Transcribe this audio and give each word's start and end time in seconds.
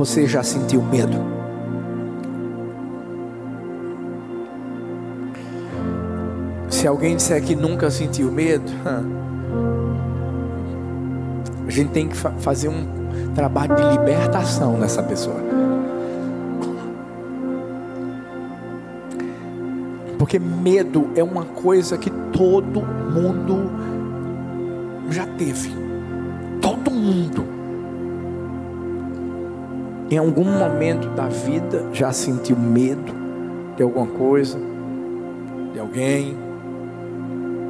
você 0.00 0.26
já 0.26 0.42
sentiu 0.42 0.80
medo? 0.80 1.18
Se 6.70 6.86
alguém 6.86 7.16
disser 7.16 7.44
que 7.44 7.54
nunca 7.54 7.90
sentiu 7.90 8.32
medo, 8.32 8.72
a 11.68 11.70
gente 11.70 11.90
tem 11.90 12.08
que 12.08 12.16
fazer 12.16 12.68
um 12.68 13.34
trabalho 13.34 13.76
de 13.76 13.82
libertação 13.98 14.78
nessa 14.78 15.02
pessoa. 15.02 15.36
Porque 20.18 20.38
medo 20.38 21.10
é 21.14 21.22
uma 21.22 21.44
coisa 21.44 21.98
que 21.98 22.08
todo 22.32 22.80
mundo 22.80 23.70
já 25.10 25.26
teve. 25.26 25.74
Todo 26.62 26.90
mundo. 26.90 27.59
Em 30.10 30.18
algum 30.18 30.44
momento 30.44 31.08
da 31.10 31.28
vida 31.28 31.86
já 31.92 32.12
sentiu 32.12 32.56
medo 32.56 33.14
de 33.76 33.82
alguma 33.84 34.08
coisa, 34.08 34.58
de 35.72 35.78
alguém, 35.78 36.36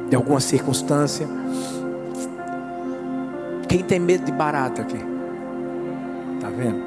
de 0.09 0.15
alguma 0.15 0.39
circunstância. 0.39 1.27
Quem 3.69 3.83
tem 3.83 3.99
medo 3.99 4.25
de 4.25 4.31
barata 4.31 4.81
aqui? 4.81 4.97
Tá 6.41 6.49
vendo? 6.49 6.81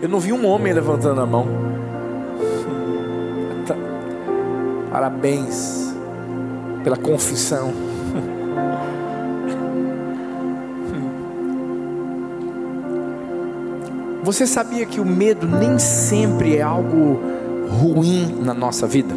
Eu 0.00 0.08
não 0.08 0.18
vi 0.18 0.32
um 0.32 0.46
homem 0.46 0.72
levantando 0.72 1.20
a 1.20 1.26
mão. 1.26 1.46
Tá. 3.66 3.74
Parabéns 4.92 5.92
pela 6.84 6.96
confissão. 6.96 7.72
Você 14.26 14.44
sabia 14.44 14.84
que 14.84 15.00
o 15.00 15.04
medo 15.04 15.46
nem 15.46 15.78
sempre 15.78 16.56
é 16.56 16.60
algo 16.60 17.20
ruim 17.68 18.40
na 18.42 18.52
nossa 18.52 18.84
vida? 18.84 19.14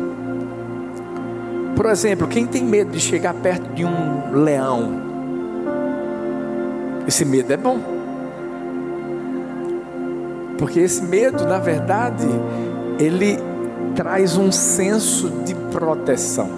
Por 1.76 1.88
exemplo, 1.88 2.28
quem 2.28 2.46
tem 2.46 2.64
medo 2.64 2.92
de 2.92 3.00
chegar 3.00 3.34
perto 3.34 3.74
de 3.74 3.84
um 3.84 4.32
leão? 4.32 5.02
Esse 7.08 7.26
medo 7.26 7.52
é 7.52 7.58
bom. 7.58 7.80
Porque 10.60 10.80
esse 10.80 11.02
medo, 11.02 11.44
na 11.44 11.58
verdade, 11.58 12.28
ele 13.00 13.40
traz 13.96 14.38
um 14.38 14.52
senso 14.52 15.28
de 15.44 15.56
proteção. 15.72 16.52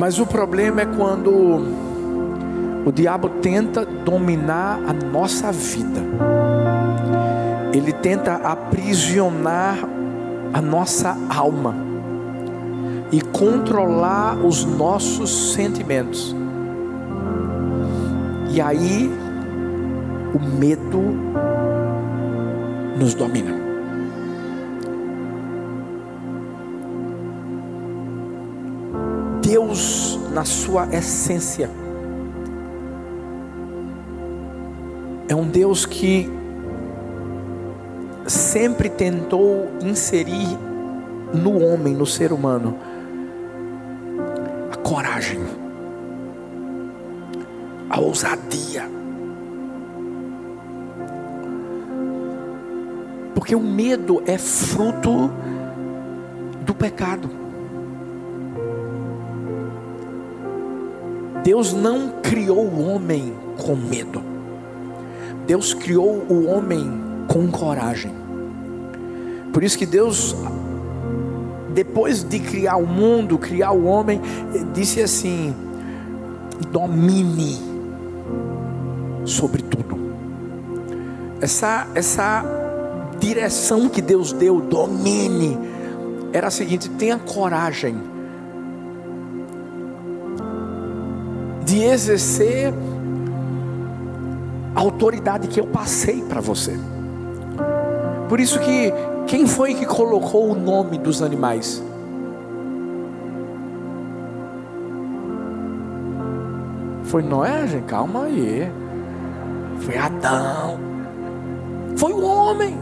Mas 0.00 0.18
o 0.18 0.26
problema 0.26 0.80
é 0.80 0.86
quando 0.86 1.93
o 2.84 2.92
diabo 2.92 3.28
tenta 3.40 3.84
dominar 3.84 4.78
a 4.86 4.92
nossa 4.92 5.50
vida. 5.50 6.02
Ele 7.72 7.92
tenta 7.92 8.34
aprisionar 8.34 9.78
a 10.52 10.60
nossa 10.60 11.16
alma 11.28 11.74
e 13.10 13.20
controlar 13.20 14.36
os 14.36 14.64
nossos 14.64 15.54
sentimentos. 15.54 16.36
E 18.50 18.60
aí 18.60 19.10
o 20.34 20.58
medo 20.58 21.00
nos 22.98 23.14
domina. 23.14 23.64
Deus, 29.42 30.18
na 30.32 30.44
sua 30.44 30.86
essência, 30.92 31.70
é 35.34 35.36
um 35.36 35.48
Deus 35.48 35.84
que 35.84 36.30
sempre 38.24 38.88
tentou 38.88 39.68
inserir 39.82 40.56
no 41.34 41.60
homem, 41.60 41.92
no 41.92 42.06
ser 42.06 42.32
humano, 42.32 42.78
a 44.70 44.76
coragem, 44.76 45.40
a 47.90 47.98
ousadia. 47.98 48.88
Porque 53.34 53.56
o 53.56 53.60
medo 53.60 54.22
é 54.26 54.38
fruto 54.38 55.32
do 56.64 56.72
pecado. 56.72 57.28
Deus 61.42 61.72
não 61.72 62.20
criou 62.22 62.64
o 62.64 62.88
homem 62.88 63.34
com 63.58 63.74
medo. 63.74 64.33
Deus 65.46 65.74
criou 65.74 66.24
o 66.28 66.46
homem 66.46 67.00
com 67.28 67.50
coragem. 67.50 68.12
Por 69.52 69.62
isso 69.62 69.78
que 69.78 69.86
Deus, 69.86 70.34
depois 71.72 72.24
de 72.24 72.40
criar 72.40 72.76
o 72.76 72.86
mundo, 72.86 73.38
criar 73.38 73.72
o 73.72 73.84
homem, 73.84 74.20
disse 74.72 75.00
assim: 75.00 75.54
domine 76.70 77.58
sobre 79.24 79.62
tudo. 79.62 79.96
Essa, 81.40 81.86
essa 81.94 82.44
direção 83.20 83.88
que 83.88 84.02
Deus 84.02 84.32
deu, 84.32 84.60
domine, 84.60 85.58
era 86.32 86.48
a 86.48 86.50
seguinte: 86.50 86.88
tenha 86.90 87.18
coragem 87.18 87.96
de 91.64 91.82
exercer 91.82 92.74
a 94.74 94.80
autoridade 94.80 95.48
que 95.48 95.60
eu 95.60 95.66
passei 95.66 96.22
para 96.22 96.40
você. 96.40 96.78
Por 98.28 98.40
isso 98.40 98.58
que 98.58 98.92
quem 99.26 99.46
foi 99.46 99.74
que 99.74 99.86
colocou 99.86 100.50
o 100.50 100.54
nome 100.54 100.98
dos 100.98 101.22
animais? 101.22 101.82
Foi 107.04 107.22
Noé, 107.22 107.66
gente, 107.66 107.84
calma 107.84 108.24
aí. 108.24 108.70
Foi 109.80 109.96
Adão. 109.96 110.78
Foi 111.96 112.12
o 112.12 112.24
homem. 112.24 112.76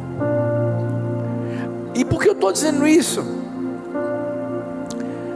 E 1.95 2.05
por 2.05 2.23
que 2.23 2.29
eu 2.29 2.33
estou 2.33 2.51
dizendo 2.51 2.87
isso? 2.87 3.23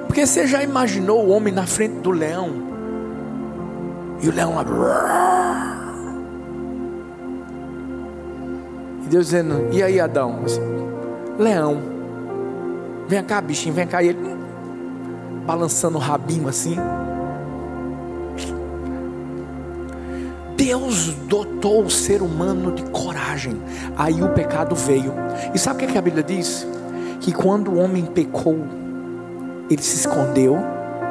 Porque 0.06 0.26
você 0.26 0.46
já 0.46 0.62
imaginou 0.62 1.26
o 1.26 1.28
homem 1.28 1.52
na 1.52 1.66
frente 1.66 1.96
do 1.96 2.10
leão? 2.10 2.50
E 4.22 4.28
o 4.28 4.32
leão 4.32 4.54
lá. 4.54 5.75
E 9.06 9.08
Deus 9.08 9.26
dizendo: 9.26 9.68
E 9.70 9.82
aí, 9.82 10.00
Adão? 10.00 10.40
Assim, 10.44 10.60
Leão, 11.38 11.80
vem 13.08 13.22
cá, 13.22 13.40
bichinho, 13.40 13.72
vem 13.74 13.86
cá. 13.86 14.02
E 14.02 14.08
ele 14.08 14.36
balançando 15.46 15.96
o 15.96 16.00
rabinho 16.00 16.48
assim. 16.48 16.76
Deus 20.56 21.10
dotou 21.28 21.84
o 21.84 21.90
ser 21.90 22.20
humano 22.20 22.72
de 22.72 22.82
coragem. 22.90 23.62
Aí 23.96 24.20
o 24.20 24.30
pecado 24.30 24.74
veio. 24.74 25.12
E 25.54 25.58
sabe 25.58 25.76
o 25.76 25.78
que, 25.78 25.84
é 25.84 25.92
que 25.92 25.98
a 25.98 26.02
Bíblia 26.02 26.24
diz? 26.24 26.66
Que 27.20 27.32
quando 27.32 27.70
o 27.70 27.78
homem 27.78 28.04
pecou, 28.04 28.58
ele 29.70 29.82
se 29.82 29.96
escondeu 29.96 30.58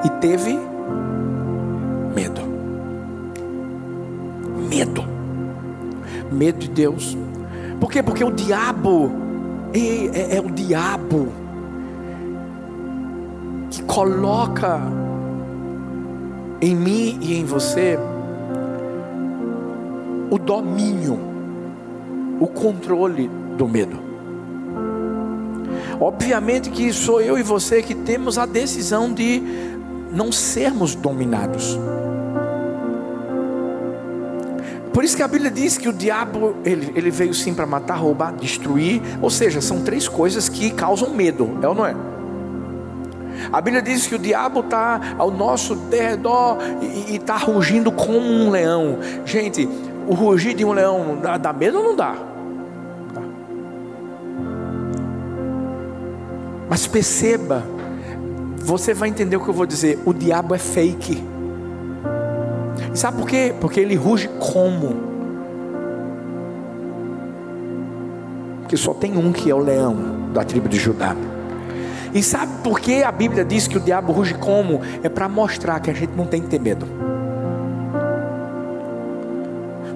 e 0.04 0.10
teve 0.20 0.60
medo. 2.14 2.42
Medo. 4.70 5.06
Medo 6.30 6.60
de 6.60 6.68
Deus 6.68 7.16
por 7.80 7.91
quê? 7.91 8.02
Porque 8.02 8.24
o 8.24 8.31
diabo 8.31 9.12
é, 9.74 10.34
é, 10.34 10.38
é 10.38 10.41
o 10.41 10.50
diabo 10.50 11.28
que 13.69 13.84
coloca 13.84 14.81
em 16.62 16.75
mim 16.75 17.19
e 17.22 17.35
em 17.35 17.46
você 17.46 18.00
o 20.29 20.38
domínio, 20.38 21.20
o 22.40 22.47
controle 22.47 23.29
do 23.58 23.67
medo. 23.67 24.00
Obviamente 26.00 26.70
que 26.70 26.91
sou 26.91 27.22
eu 27.22 27.38
e 27.38 27.44
você 27.44 27.82
que 27.82 27.96
temos 27.96 28.38
a 28.38 28.46
decisão 28.46 29.14
de 29.14 29.41
não 30.11 30.32
sermos 30.32 30.96
dominados. 30.96 31.78
Por 34.96 35.03
isso 35.03 35.18
que 35.18 35.22
a 35.22 35.28
Bíblia 35.28 35.52
diz 35.52 35.78
que 35.78 35.90
o 35.90 35.92
diabo 35.92 36.56
ele, 36.64 36.94
ele 36.96 37.12
veio 37.12 37.34
sim 37.34 37.53
para 37.53 37.66
matar, 37.66 37.96
roubar, 37.96 38.34
destruir. 38.34 39.02
Ou 39.22 39.30
seja, 39.30 39.59
são 39.59 39.82
três 39.82 40.08
coisas 40.08 40.47
que 40.47 40.72
causam 40.72 41.09
medo, 41.09 41.59
é 41.62 41.68
ou 41.68 41.76
não 41.76 41.86
é? 41.86 41.94
A 43.52 43.59
Bíblia 43.59 43.82
diz 43.82 44.08
que 44.08 44.16
o 44.16 44.18
diabo 44.18 44.62
está 44.62 45.02
ao 45.18 45.30
nosso 45.30 45.76
derredor 45.76 46.59
e 46.82 47.18
está 47.18 47.36
rugindo 47.36 47.92
como 47.92 48.26
um 48.26 48.50
leão. 48.50 49.00
Gente, 49.26 49.68
o 50.08 50.14
rugir 50.14 50.53
de 50.53 50.64
um 50.64 50.72
leão 50.72 51.20
dá, 51.22 51.38
dá 51.38 51.52
medo 51.52 51.78
ou 51.78 51.84
não 51.84 51.96
dá? 51.98 52.16
dá? 53.14 53.22
Mas 56.70 56.88
perceba, 56.88 57.66
você 58.59 58.94
vai 58.94 59.09
entender 59.09 59.36
o 59.36 59.41
que 59.41 59.50
eu 59.50 59.53
vou 59.53 59.66
dizer. 59.66 60.00
O 60.06 60.14
diabo 60.14 60.56
é 60.56 60.58
fake. 60.58 61.34
Sabe 62.96 63.18
por 63.18 63.28
quê? 63.28 63.53
Porque 63.59 63.82
ele 63.82 63.96
ruge 63.96 64.30
como? 64.40 64.96
Porque 68.62 68.78
só 68.78 68.94
tem 68.94 69.18
um 69.18 69.34
que 69.34 69.52
é 69.52 69.53
o 69.53 69.59
leão 69.59 70.32
da 70.34 70.46
tribo 70.46 70.70
de 70.70 70.78
Judá. 70.78 71.14
E 72.14 72.24
sabe 72.24 72.53
por 72.64 72.80
que 72.80 73.03
a 73.03 73.12
Bíblia 73.12 73.44
diz 73.44 73.68
que 73.68 73.78
o 73.78 73.82
diabo 73.82 74.14
ruge 74.14 74.34
como? 74.36 74.80
É 75.03 75.09
para 75.09 75.28
mostrar 75.28 75.82
que 75.82 75.92
a 75.92 75.94
gente 75.94 76.14
não 76.16 76.26
tem 76.26 76.42
que 76.42 76.47
ter 76.47 76.62
medo. 76.62 76.88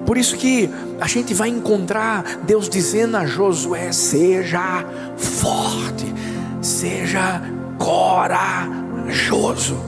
Por 0.04 0.18
isso 0.18 0.36
que 0.36 0.68
a 1.00 1.06
gente 1.06 1.32
vai 1.32 1.48
encontrar 1.48 2.40
Deus 2.42 2.68
dizendo 2.68 3.16
a 3.16 3.24
Josué: 3.24 3.92
seja 3.92 4.84
forte, 5.16 6.12
seja 6.60 7.40
corajoso. 7.78 9.78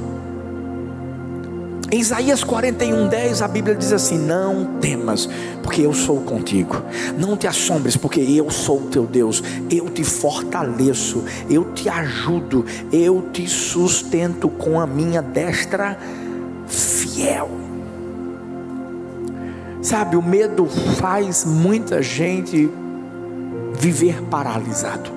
Em 1.92 1.98
Isaías 1.98 2.42
41, 2.42 3.06
10, 3.06 3.42
a 3.42 3.48
Bíblia 3.48 3.74
diz 3.74 3.92
assim: 3.92 4.16
Não 4.16 4.78
temas, 4.80 5.28
porque 5.62 5.82
eu 5.82 5.92
sou 5.92 6.22
contigo. 6.22 6.82
Não 7.18 7.36
te 7.36 7.46
assombres, 7.46 7.98
porque 7.98 8.18
eu 8.18 8.48
sou 8.48 8.78
o 8.78 8.86
teu 8.86 9.04
Deus. 9.04 9.44
Eu 9.70 9.90
te 9.90 10.02
fortaleço, 10.02 11.22
eu 11.50 11.70
te 11.74 11.90
ajudo, 11.90 12.64
eu 12.90 13.28
te 13.30 13.46
sustento 13.46 14.48
com 14.48 14.80
a 14.80 14.86
minha 14.86 15.20
destra 15.20 15.98
fiel. 16.66 17.50
Sabe, 19.82 20.16
o 20.16 20.22
medo 20.22 20.64
faz 20.98 21.44
muita 21.44 22.02
gente 22.02 22.70
viver 23.74 24.22
paralisado. 24.30 25.10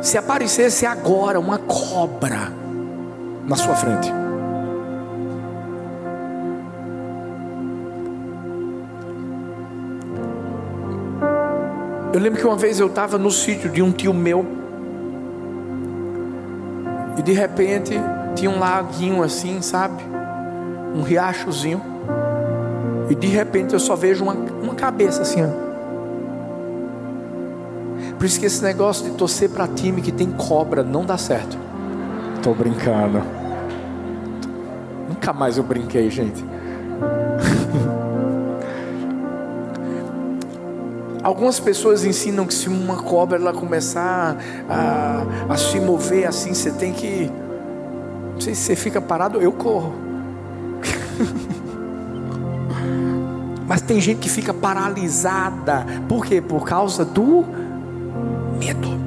Se 0.00 0.16
aparecesse 0.16 0.86
agora 0.86 1.40
uma 1.40 1.58
cobra 1.58 2.52
na 3.44 3.56
sua 3.56 3.74
frente, 3.74 4.12
Eu 12.12 12.20
lembro 12.20 12.40
que 12.40 12.46
uma 12.46 12.56
vez 12.56 12.80
eu 12.80 12.86
estava 12.86 13.18
no 13.18 13.30
sítio 13.30 13.70
de 13.70 13.82
um 13.82 13.92
tio 13.92 14.14
meu. 14.14 14.44
E 17.18 17.22
de 17.22 17.32
repente 17.32 17.94
tinha 18.34 18.50
um 18.50 18.58
laguinho 18.58 19.22
assim, 19.22 19.60
sabe? 19.60 20.02
Um 20.94 21.02
riachozinho. 21.02 21.82
E 23.10 23.14
de 23.14 23.26
repente 23.26 23.74
eu 23.74 23.80
só 23.80 23.94
vejo 23.94 24.24
uma, 24.24 24.34
uma 24.34 24.74
cabeça 24.74 25.22
assim, 25.22 25.42
ó. 25.42 25.68
Por 28.16 28.24
isso 28.24 28.40
que 28.40 28.46
esse 28.46 28.62
negócio 28.62 29.04
de 29.04 29.12
torcer 29.12 29.50
para 29.50 29.68
time 29.68 30.00
que 30.00 30.10
tem 30.10 30.30
cobra 30.30 30.82
não 30.82 31.04
dá 31.04 31.18
certo. 31.18 31.58
Tô 32.42 32.54
brincando. 32.54 33.22
Nunca 35.08 35.32
mais 35.32 35.58
eu 35.58 35.62
brinquei, 35.62 36.10
gente. 36.10 36.44
Algumas 41.28 41.60
pessoas 41.60 42.06
ensinam 42.06 42.46
que 42.46 42.54
se 42.54 42.70
uma 42.70 43.02
cobra 43.02 43.36
ela 43.36 43.52
começar 43.52 44.34
a, 44.66 45.26
a, 45.46 45.56
se 45.58 45.78
mover 45.78 46.26
assim, 46.26 46.54
você 46.54 46.70
tem 46.70 46.94
que. 46.94 47.30
Não 48.32 48.40
sei 48.40 48.54
se 48.54 48.62
você 48.62 48.74
fica 48.74 48.98
parado, 48.98 49.38
eu 49.38 49.52
corro. 49.52 49.92
Mas 53.68 53.82
tem 53.82 54.00
gente 54.00 54.20
que 54.20 54.30
fica 54.30 54.54
paralisada. 54.54 55.84
Por 56.08 56.24
quê? 56.24 56.40
Por 56.40 56.64
causa 56.64 57.04
do 57.04 57.44
medo. 58.58 58.97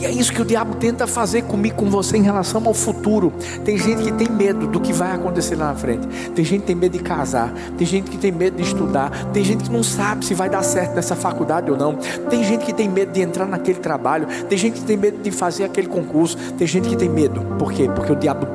E 0.00 0.06
é 0.06 0.10
isso 0.10 0.32
que 0.32 0.40
o 0.40 0.46
diabo 0.46 0.76
tenta 0.76 1.06
fazer 1.06 1.42
comigo, 1.42 1.76
com 1.76 1.90
você 1.90 2.16
em 2.16 2.22
relação 2.22 2.62
ao 2.64 2.72
futuro. 2.72 3.30
Tem 3.66 3.76
gente 3.76 4.02
que 4.02 4.12
tem 4.12 4.30
medo 4.30 4.66
do 4.66 4.80
que 4.80 4.94
vai 4.94 5.12
acontecer 5.12 5.56
lá 5.56 5.66
na 5.66 5.74
frente. 5.74 6.06
Tem 6.34 6.42
gente 6.42 6.62
que 6.62 6.68
tem 6.68 6.74
medo 6.74 6.96
de 6.96 7.04
casar. 7.04 7.52
Tem 7.76 7.86
gente 7.86 8.10
que 8.10 8.16
tem 8.16 8.32
medo 8.32 8.56
de 8.56 8.62
estudar. 8.62 9.10
Tem 9.26 9.44
gente 9.44 9.64
que 9.64 9.70
não 9.70 9.82
sabe 9.82 10.24
se 10.24 10.32
vai 10.32 10.48
dar 10.48 10.62
certo 10.62 10.94
nessa 10.94 11.14
faculdade 11.14 11.70
ou 11.70 11.76
não. 11.76 11.96
Tem 12.30 12.42
gente 12.42 12.64
que 12.64 12.72
tem 12.72 12.88
medo 12.88 13.12
de 13.12 13.20
entrar 13.20 13.44
naquele 13.44 13.78
trabalho. 13.78 14.26
Tem 14.48 14.56
gente 14.56 14.80
que 14.80 14.86
tem 14.86 14.96
medo 14.96 15.18
de 15.22 15.30
fazer 15.30 15.64
aquele 15.64 15.86
concurso. 15.86 16.34
Tem 16.56 16.66
gente 16.66 16.88
que 16.88 16.96
tem 16.96 17.10
medo. 17.10 17.42
Por 17.58 17.70
quê? 17.70 17.90
Porque 17.94 18.10
o 18.10 18.16
diabo 18.16 18.48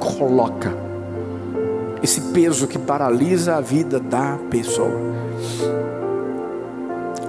coloca 0.00 0.74
esse 2.02 2.20
peso 2.32 2.66
que 2.66 2.80
paralisa 2.80 3.54
a 3.54 3.60
vida 3.60 4.00
da 4.00 4.36
pessoa. 4.50 4.90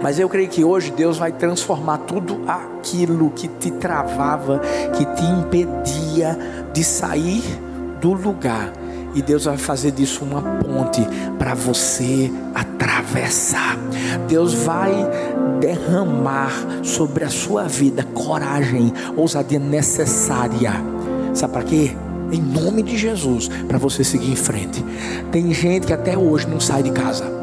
Mas 0.03 0.19
eu 0.19 0.27
creio 0.27 0.49
que 0.49 0.65
hoje 0.65 0.91
Deus 0.91 1.17
vai 1.17 1.31
transformar 1.31 1.99
tudo 1.99 2.41
aquilo 2.45 3.29
que 3.29 3.47
te 3.47 3.71
travava, 3.71 4.59
que 4.97 5.05
te 5.05 5.23
impedia 5.23 6.37
de 6.73 6.83
sair 6.83 7.41
do 8.01 8.11
lugar. 8.11 8.73
E 9.15 9.21
Deus 9.21 9.45
vai 9.45 9.55
fazer 9.55 9.91
disso 9.91 10.25
uma 10.25 10.41
ponte 10.41 11.01
para 11.39 11.53
você 11.53 12.29
atravessar. 12.53 13.77
Deus 14.27 14.53
vai 14.53 14.91
derramar 15.61 16.51
sobre 16.83 17.23
a 17.23 17.29
sua 17.29 17.63
vida 17.63 18.03
coragem, 18.13 18.91
ousadia 19.15 19.59
necessária. 19.59 20.73
Sabe 21.33 21.53
para 21.53 21.63
quê? 21.63 21.95
Em 22.29 22.41
nome 22.41 22.83
de 22.83 22.97
Jesus, 22.97 23.47
para 23.69 23.77
você 23.77 24.03
seguir 24.03 24.33
em 24.33 24.35
frente. 24.35 24.83
Tem 25.31 25.53
gente 25.53 25.87
que 25.87 25.93
até 25.93 26.17
hoje 26.17 26.45
não 26.45 26.59
sai 26.59 26.83
de 26.83 26.91
casa 26.91 27.42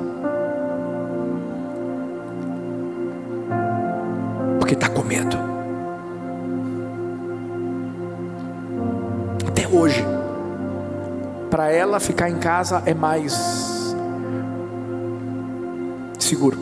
porque 4.71 4.75
está 4.75 4.89
com 4.89 5.03
medo. 5.03 5.37
Até 9.49 9.67
hoje, 9.67 10.05
para 11.51 11.73
ela 11.73 11.99
ficar 11.99 12.31
em 12.31 12.37
casa 12.37 12.81
é 12.87 12.95
mais 12.95 13.97
seguro. 16.21 16.57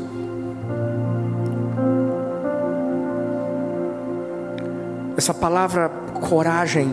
Essa 5.15 5.35
palavra 5.35 5.91
coragem, 6.29 6.91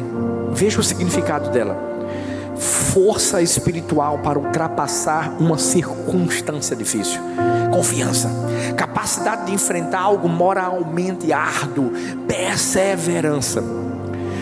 veja 0.52 0.82
o 0.82 0.84
significado 0.84 1.50
dela. 1.50 1.78
Força 2.58 3.42
espiritual 3.42 4.20
para 4.20 4.38
ultrapassar 4.38 5.34
uma 5.40 5.58
circunstância 5.58 6.76
difícil 6.76 7.22
confiança, 7.76 8.30
capacidade 8.78 9.48
de 9.48 9.54
enfrentar 9.54 10.00
algo 10.00 10.30
moralmente 10.30 11.34
árduo, 11.34 11.92
perseverança. 12.26 13.62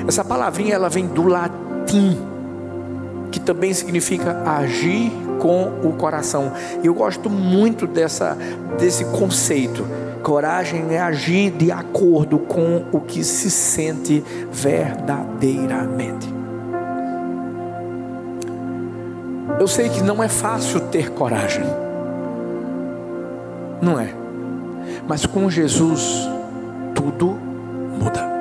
Essa 0.07 0.23
palavrinha 0.23 0.75
ela 0.75 0.87
vem 0.87 1.07
do 1.07 1.23
latim, 1.23 2.15
que 3.31 3.39
também 3.39 3.73
significa 3.73 4.43
agir 4.45 5.11
com 5.39 5.63
o 5.83 5.93
coração. 5.93 6.51
Eu 6.83 6.93
gosto 6.93 7.27
muito 7.27 7.87
dessa 7.87 8.37
desse 8.77 9.03
conceito. 9.05 9.83
Coragem 10.21 10.93
é 10.93 11.01
agir 11.01 11.49
de 11.51 11.71
acordo 11.71 12.37
com 12.37 12.85
o 12.91 12.99
que 13.01 13.23
se 13.23 13.49
sente 13.49 14.23
verdadeiramente. 14.51 16.31
Eu 19.59 19.67
sei 19.67 19.89
que 19.89 20.03
não 20.03 20.21
é 20.21 20.29
fácil 20.29 20.79
ter 20.79 21.09
coragem. 21.09 21.92
Não 23.83 23.99
é. 23.99 24.13
Mas 25.05 25.25
com 25.25 25.49
Jesus, 25.49 26.29
tudo 26.95 27.37
muda. 27.99 28.31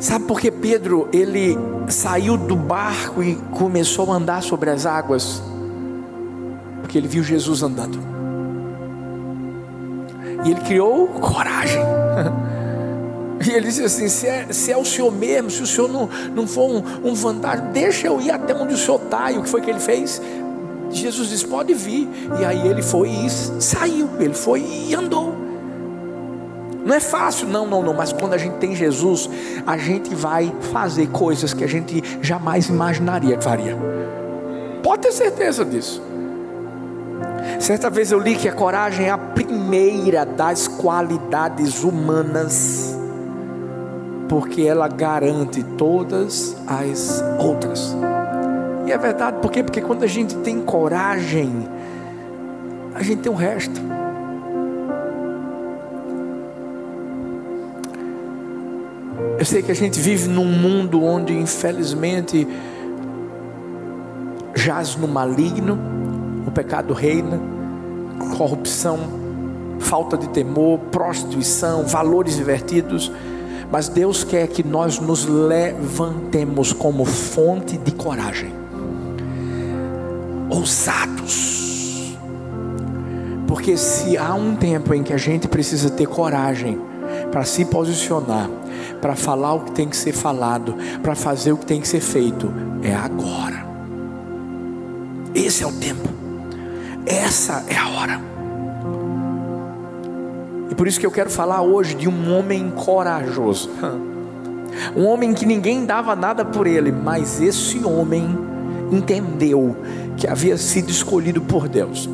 Sabe 0.00 0.24
por 0.24 0.40
que 0.40 0.50
Pedro 0.50 1.06
ele 1.12 1.56
saiu 1.86 2.38
do 2.38 2.56
barco 2.56 3.22
e 3.22 3.36
começou 3.52 4.10
a 4.10 4.16
andar 4.16 4.42
sobre 4.42 4.70
as 4.70 4.86
águas? 4.86 5.42
Porque 6.80 6.96
ele 6.96 7.06
viu 7.06 7.22
Jesus 7.22 7.62
andando. 7.62 7.98
E 10.44 10.50
ele 10.50 10.60
criou 10.60 11.06
coragem. 11.08 11.82
E 13.44 13.50
ele 13.50 13.66
disse 13.66 13.82
assim: 13.82 14.08
se 14.08 14.28
é, 14.28 14.46
se 14.52 14.70
é 14.70 14.76
o 14.76 14.84
Senhor 14.84 15.10
mesmo, 15.10 15.50
se 15.50 15.60
o 15.62 15.66
Senhor 15.66 15.88
não, 15.88 16.08
não 16.32 16.46
for 16.46 16.70
um, 16.70 17.08
um 17.10 17.12
vantagem, 17.12 17.72
deixa 17.72 18.06
eu 18.06 18.20
ir 18.20 18.30
até 18.30 18.54
onde 18.54 18.74
o 18.74 18.76
Senhor 18.76 19.02
está. 19.02 19.32
E 19.32 19.38
o 19.38 19.42
que 19.42 19.48
foi 19.48 19.60
que 19.60 19.68
ele 19.68 19.80
fez? 19.80 20.22
Jesus 20.98 21.28
disse: 21.28 21.46
Pode 21.46 21.74
vir. 21.74 22.08
E 22.40 22.44
aí 22.44 22.66
ele 22.66 22.82
foi 22.82 23.10
e 23.10 23.30
saiu. 23.30 24.08
Ele 24.18 24.34
foi 24.34 24.60
e 24.60 24.94
andou. 24.94 25.42
Não 26.84 26.94
é 26.94 27.00
fácil, 27.00 27.46
não, 27.46 27.66
não, 27.66 27.82
não. 27.82 27.94
Mas 27.94 28.12
quando 28.12 28.34
a 28.34 28.38
gente 28.38 28.54
tem 28.54 28.74
Jesus, 28.74 29.30
a 29.66 29.76
gente 29.76 30.14
vai 30.14 30.52
fazer 30.72 31.08
coisas 31.08 31.54
que 31.54 31.62
a 31.62 31.66
gente 31.66 32.02
jamais 32.20 32.68
imaginaria 32.68 33.36
que 33.36 33.44
faria. 33.44 33.76
Pode 34.82 35.02
ter 35.02 35.12
certeza 35.12 35.64
disso. 35.64 36.02
Certa 37.60 37.88
vez 37.88 38.10
eu 38.10 38.18
li 38.18 38.34
que 38.34 38.48
a 38.48 38.52
coragem 38.52 39.06
é 39.06 39.10
a 39.10 39.18
primeira 39.18 40.24
das 40.24 40.66
qualidades 40.66 41.84
humanas, 41.84 42.98
porque 44.28 44.62
ela 44.62 44.88
garante 44.88 45.62
todas 45.62 46.56
as 46.66 47.22
outras. 47.38 47.94
E 48.86 48.92
é 48.92 48.98
verdade, 48.98 49.38
por 49.40 49.50
quê? 49.50 49.62
Porque 49.62 49.80
quando 49.80 50.02
a 50.02 50.06
gente 50.06 50.36
tem 50.38 50.60
coragem, 50.60 51.68
a 52.94 53.02
gente 53.02 53.22
tem 53.22 53.32
o 53.32 53.34
resto. 53.34 53.80
Eu 59.38 59.44
sei 59.44 59.62
que 59.62 59.72
a 59.72 59.74
gente 59.74 59.98
vive 59.98 60.28
num 60.28 60.44
mundo 60.44 61.02
onde, 61.02 61.36
infelizmente, 61.36 62.46
jaz 64.54 64.94
no 64.96 65.08
maligno, 65.08 65.78
o 66.46 66.50
pecado 66.50 66.94
reina, 66.94 67.40
corrupção, 68.36 68.98
falta 69.80 70.16
de 70.16 70.28
temor, 70.28 70.78
prostituição, 70.90 71.84
valores 71.84 72.38
invertidos. 72.38 73.10
Mas 73.70 73.88
Deus 73.88 74.22
quer 74.22 74.46
que 74.48 74.62
nós 74.62 75.00
nos 75.00 75.24
levantemos 75.24 76.72
como 76.72 77.04
fonte 77.04 77.76
de 77.78 77.90
coragem, 77.90 78.52
ousados. 80.52 82.16
Porque 83.46 83.76
se 83.76 84.16
há 84.18 84.34
um 84.34 84.54
tempo 84.54 84.94
em 84.94 85.02
que 85.02 85.12
a 85.12 85.16
gente 85.16 85.48
precisa 85.48 85.90
ter 85.90 86.06
coragem 86.06 86.78
para 87.30 87.44
se 87.44 87.64
posicionar, 87.64 88.48
para 89.00 89.16
falar 89.16 89.54
o 89.54 89.60
que 89.60 89.72
tem 89.72 89.88
que 89.88 89.96
ser 89.96 90.12
falado, 90.12 90.76
para 91.02 91.14
fazer 91.14 91.52
o 91.52 91.56
que 91.56 91.66
tem 91.66 91.80
que 91.80 91.88
ser 91.88 92.00
feito, 92.00 92.52
é 92.82 92.94
agora. 92.94 93.66
Esse 95.34 95.64
é 95.64 95.66
o 95.66 95.72
tempo. 95.72 96.08
Essa 97.06 97.64
é 97.68 97.76
a 97.76 97.88
hora. 97.88 98.20
E 100.70 100.74
por 100.74 100.86
isso 100.86 101.00
que 101.00 101.06
eu 101.06 101.10
quero 101.10 101.30
falar 101.30 101.62
hoje 101.62 101.94
de 101.94 102.08
um 102.08 102.36
homem 102.36 102.70
corajoso. 102.70 103.70
Um 104.96 105.04
homem 105.04 105.34
que 105.34 105.44
ninguém 105.44 105.84
dava 105.84 106.16
nada 106.16 106.46
por 106.46 106.66
ele, 106.66 106.90
mas 106.90 107.42
esse 107.42 107.84
homem 107.84 108.51
entendeu 108.92 109.76
que 110.16 110.26
havia 110.26 110.56
sido 110.56 110.90
escolhido 110.90 111.40
por 111.40 111.68
Deus. 111.68 112.08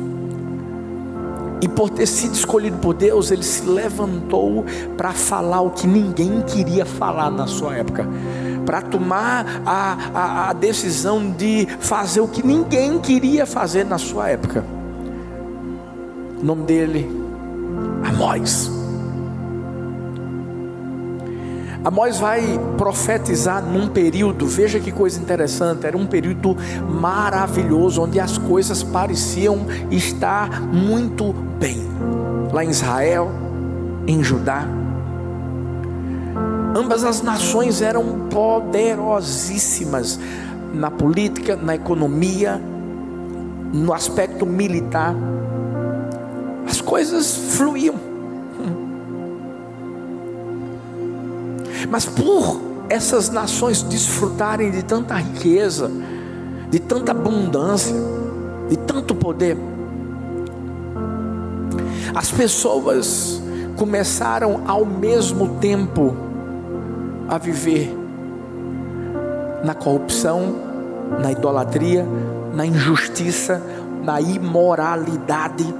E 1.61 1.67
por 1.67 1.89
ter 1.89 2.07
sido 2.07 2.33
escolhido 2.33 2.77
por 2.77 2.93
Deus, 2.93 3.31
ele 3.31 3.43
se 3.43 3.65
levantou 3.65 4.65
para 4.95 5.11
falar 5.11 5.61
o 5.61 5.71
que 5.71 5.85
ninguém 5.85 6.41
queria 6.41 6.85
falar 6.85 7.29
na 7.29 7.47
sua 7.47 7.75
época. 7.75 8.07
Para 8.65 8.81
tomar 8.81 9.61
a, 9.65 9.97
a, 10.13 10.49
a, 10.49 10.53
decisão 10.53 11.31
de 11.31 11.67
fazer 11.79 12.21
o 12.21 12.27
que 12.27 12.45
ninguém 12.45 12.99
queria 12.99 13.45
fazer 13.45 13.83
na 13.83 13.97
sua 13.97 14.29
época. 14.29 14.63
O 16.41 16.45
nome 16.45 16.63
dele 16.63 17.09
Amós. 18.03 18.78
Amós 21.83 22.19
vai 22.19 22.59
profetizar 22.77 23.63
num 23.63 23.87
período, 23.87 24.45
veja 24.45 24.79
que 24.79 24.91
coisa 24.91 25.19
interessante, 25.19 25.85
era 25.85 25.97
um 25.97 26.05
período 26.05 26.57
maravilhoso, 26.89 28.01
onde 28.01 28.19
as 28.19 28.37
coisas 28.37 28.83
pareciam 28.83 29.65
estar 29.89 30.61
muito 30.61 31.33
bem. 31.57 31.79
Lá 32.51 32.65
em 32.65 32.69
Israel, 32.69 33.31
em 34.05 34.21
Judá, 34.21 34.65
ambas 36.75 37.03
as 37.05 37.21
nações 37.21 37.81
eram 37.81 38.27
poderosíssimas 38.29 40.19
na 40.73 40.91
política, 40.91 41.55
na 41.55 41.75
economia, 41.75 42.61
no 43.71 43.93
aspecto 43.93 44.45
militar 44.45 45.15
as 46.69 46.81
coisas 46.81 47.55
fluíam. 47.55 48.08
Mas 51.87 52.05
por 52.05 52.61
essas 52.89 53.29
nações 53.29 53.81
desfrutarem 53.83 54.71
de 54.71 54.83
tanta 54.83 55.15
riqueza, 55.15 55.91
de 56.69 56.79
tanta 56.79 57.11
abundância, 57.11 57.95
de 58.67 58.77
tanto 58.77 59.13
poder, 59.13 59.57
as 62.13 62.31
pessoas 62.31 63.41
começaram 63.77 64.63
ao 64.67 64.85
mesmo 64.85 65.59
tempo 65.59 66.15
a 67.27 67.37
viver 67.37 67.95
na 69.63 69.73
corrupção, 69.73 70.55
na 71.21 71.31
idolatria, 71.31 72.05
na 72.53 72.65
injustiça, 72.65 73.61
na 74.03 74.19
imoralidade. 74.19 75.73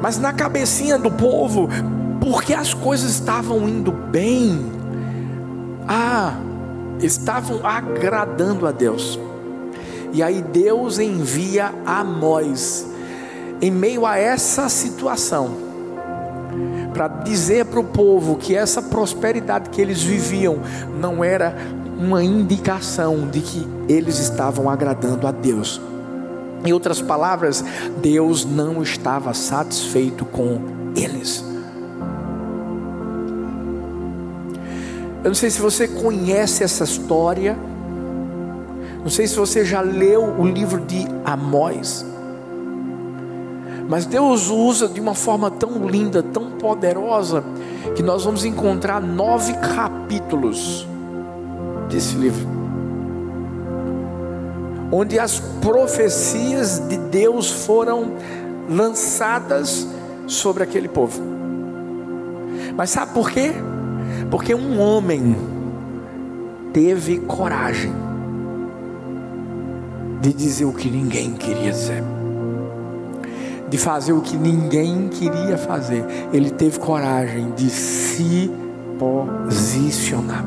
Mas 0.00 0.18
na 0.18 0.32
cabecinha 0.32 0.98
do 0.98 1.10
povo, 1.10 1.68
porque 2.24 2.54
as 2.54 2.72
coisas 2.72 3.10
estavam 3.10 3.68
indo 3.68 3.92
bem, 3.92 4.72
ah, 5.86 6.34
estavam 6.98 7.60
agradando 7.66 8.66
a 8.66 8.72
Deus. 8.72 9.20
E 10.10 10.22
aí 10.22 10.40
Deus 10.40 10.98
envia 10.98 11.70
Amós 11.84 12.86
em 13.60 13.70
meio 13.70 14.06
a 14.06 14.16
essa 14.16 14.70
situação 14.70 15.50
para 16.94 17.08
dizer 17.08 17.66
para 17.66 17.80
o 17.80 17.84
povo 17.84 18.36
que 18.36 18.56
essa 18.56 18.80
prosperidade 18.80 19.68
que 19.68 19.82
eles 19.82 20.02
viviam 20.02 20.60
não 20.98 21.22
era 21.22 21.54
uma 21.98 22.24
indicação 22.24 23.28
de 23.28 23.40
que 23.40 23.68
eles 23.86 24.18
estavam 24.18 24.70
agradando 24.70 25.26
a 25.26 25.30
Deus. 25.30 25.78
Em 26.64 26.72
outras 26.72 27.02
palavras, 27.02 27.62
Deus 28.00 28.46
não 28.46 28.82
estava 28.82 29.34
satisfeito 29.34 30.24
com 30.24 30.58
eles. 30.96 31.53
Eu 35.24 35.30
não 35.30 35.34
sei 35.34 35.50
se 35.50 35.60
você 35.60 35.88
conhece 35.88 36.62
essa 36.62 36.84
história. 36.84 37.56
Não 39.02 39.10
sei 39.10 39.26
se 39.26 39.36
você 39.36 39.64
já 39.64 39.80
leu 39.80 40.22
o 40.38 40.46
livro 40.46 40.80
de 40.80 41.04
Amós. 41.24 42.06
Mas 43.88 44.06
Deus 44.06 44.48
usa 44.48 44.86
de 44.86 45.00
uma 45.00 45.14
forma 45.14 45.50
tão 45.50 45.88
linda, 45.88 46.22
tão 46.22 46.52
poderosa, 46.52 47.42
que 47.96 48.02
nós 48.02 48.24
vamos 48.24 48.44
encontrar 48.44 49.00
nove 49.00 49.52
capítulos 49.54 50.86
desse 51.88 52.14
livro 52.16 52.54
onde 54.94 55.18
as 55.18 55.40
profecias 55.60 56.78
de 56.88 56.96
Deus 56.96 57.50
foram 57.50 58.12
lançadas 58.68 59.88
sobre 60.28 60.62
aquele 60.62 60.86
povo. 60.86 61.20
Mas 62.76 62.90
sabe 62.90 63.12
por 63.12 63.28
quê? 63.28 63.52
Porque 64.30 64.54
um 64.54 64.80
homem 64.80 65.36
teve 66.72 67.18
coragem 67.18 67.92
de 70.20 70.32
dizer 70.32 70.64
o 70.64 70.72
que 70.72 70.90
ninguém 70.90 71.34
queria 71.34 71.70
dizer, 71.70 72.02
de 73.68 73.78
fazer 73.78 74.12
o 74.12 74.20
que 74.20 74.36
ninguém 74.36 75.08
queria 75.08 75.58
fazer. 75.58 76.04
Ele 76.32 76.50
teve 76.50 76.78
coragem 76.78 77.52
de 77.52 77.68
se 77.68 78.50
posicionar. 78.98 80.44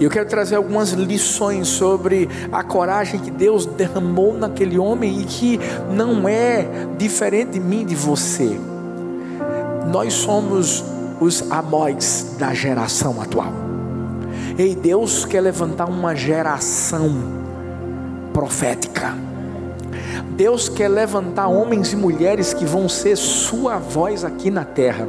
E 0.00 0.04
eu 0.04 0.08
quero 0.08 0.26
trazer 0.26 0.56
algumas 0.56 0.92
lições 0.92 1.68
sobre 1.68 2.26
a 2.50 2.64
coragem 2.64 3.20
que 3.20 3.30
Deus 3.30 3.66
derramou 3.66 4.32
naquele 4.32 4.78
homem 4.78 5.20
e 5.20 5.24
que 5.24 5.60
não 5.94 6.26
é 6.26 6.66
diferente 6.96 7.50
de 7.50 7.60
mim, 7.60 7.84
de 7.84 7.94
você. 7.94 8.58
Nós 9.92 10.14
somos 10.14 10.82
os 11.20 11.44
amós 11.50 12.36
da 12.38 12.54
geração 12.54 13.20
atual. 13.20 13.52
E 14.58 14.74
Deus 14.74 15.24
quer 15.24 15.40
levantar 15.40 15.86
uma 15.86 16.14
geração 16.14 17.10
profética. 18.32 19.14
Deus 20.30 20.68
quer 20.68 20.88
levantar 20.88 21.48
homens 21.48 21.92
e 21.92 21.96
mulheres 21.96 22.54
que 22.54 22.64
vão 22.64 22.88
ser 22.88 23.16
sua 23.16 23.76
voz 23.78 24.24
aqui 24.24 24.50
na 24.50 24.64
terra. 24.64 25.06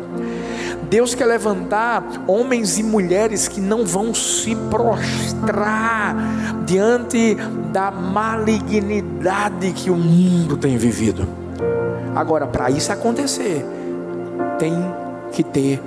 Deus 0.90 1.16
quer 1.16 1.26
levantar 1.26 2.04
homens 2.28 2.78
e 2.78 2.84
mulheres 2.84 3.48
que 3.48 3.62
não 3.62 3.86
vão 3.86 4.14
se 4.14 4.54
prostrar 4.70 6.16
diante 6.66 7.36
da 7.72 7.90
malignidade 7.90 9.72
que 9.72 9.90
o 9.90 9.96
mundo 9.96 10.58
tem 10.58 10.78
vivido. 10.78 11.26
Agora, 12.14 12.46
para 12.46 12.70
isso 12.70 12.92
acontecer, 12.92 13.66
tem 14.60 14.74
que 15.32 15.44
ter 15.44 15.82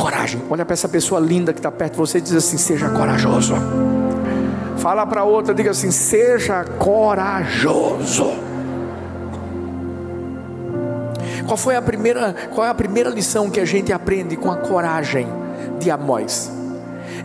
coragem. 0.00 0.42
Olha 0.48 0.64
para 0.64 0.72
essa 0.72 0.88
pessoa 0.88 1.20
linda 1.20 1.52
que 1.52 1.58
está 1.58 1.70
perto 1.70 1.92
de 1.92 1.98
você 1.98 2.18
e 2.18 2.20
diz 2.20 2.32
assim: 2.32 2.56
seja 2.56 2.88
corajoso. 2.88 3.54
Fala 4.78 5.06
para 5.06 5.24
outra, 5.24 5.54
diga 5.54 5.70
assim: 5.70 5.90
seja 5.90 6.64
corajoso. 6.64 8.32
Qual 11.46 11.56
foi 11.56 11.76
a 11.76 11.82
primeira, 11.82 12.34
qual 12.54 12.66
é 12.66 12.70
a 12.70 12.74
primeira 12.74 13.10
lição 13.10 13.50
que 13.50 13.60
a 13.60 13.64
gente 13.64 13.92
aprende 13.92 14.36
com 14.36 14.50
a 14.50 14.56
coragem 14.56 15.26
de 15.78 15.90
Amós? 15.90 16.50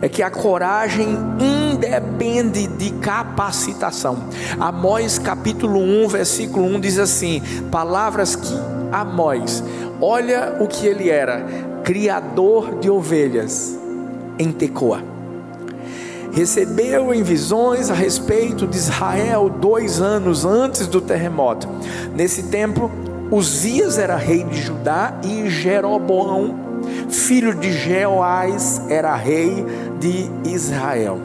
É 0.02 0.08
que 0.08 0.22
a 0.22 0.30
coragem 0.30 1.16
independe 1.40 2.66
de 2.66 2.90
capacitação. 2.94 4.24
Amós 4.60 5.18
capítulo 5.18 5.80
1, 5.80 6.08
versículo 6.08 6.66
1 6.66 6.80
diz 6.80 6.98
assim: 6.98 7.40
Palavras 7.70 8.36
que 8.36 8.54
Amós, 8.92 9.64
olha 10.00 10.56
o 10.60 10.66
que 10.66 10.86
ele 10.86 11.08
era, 11.08 11.46
criador 11.86 12.80
de 12.80 12.90
ovelhas 12.90 13.78
em 14.40 14.50
Tecoa 14.50 15.04
recebeu 16.32 17.14
em 17.14 17.22
visões 17.22 17.90
a 17.92 17.94
respeito 17.94 18.66
de 18.66 18.76
Israel 18.76 19.48
dois 19.48 20.00
anos 20.02 20.44
antes 20.44 20.88
do 20.88 21.00
terremoto. 21.00 21.68
Nesse 22.12 22.42
tempo, 22.48 22.90
Uzias 23.30 23.98
era 23.98 24.16
rei 24.16 24.42
de 24.42 24.60
Judá 24.60 25.14
e 25.22 25.48
Jeroboão, 25.48 26.56
filho 27.08 27.54
de 27.54 27.72
Jeoás, 27.72 28.82
era 28.90 29.14
rei 29.14 29.64
de 30.00 30.28
Israel. 30.44 31.20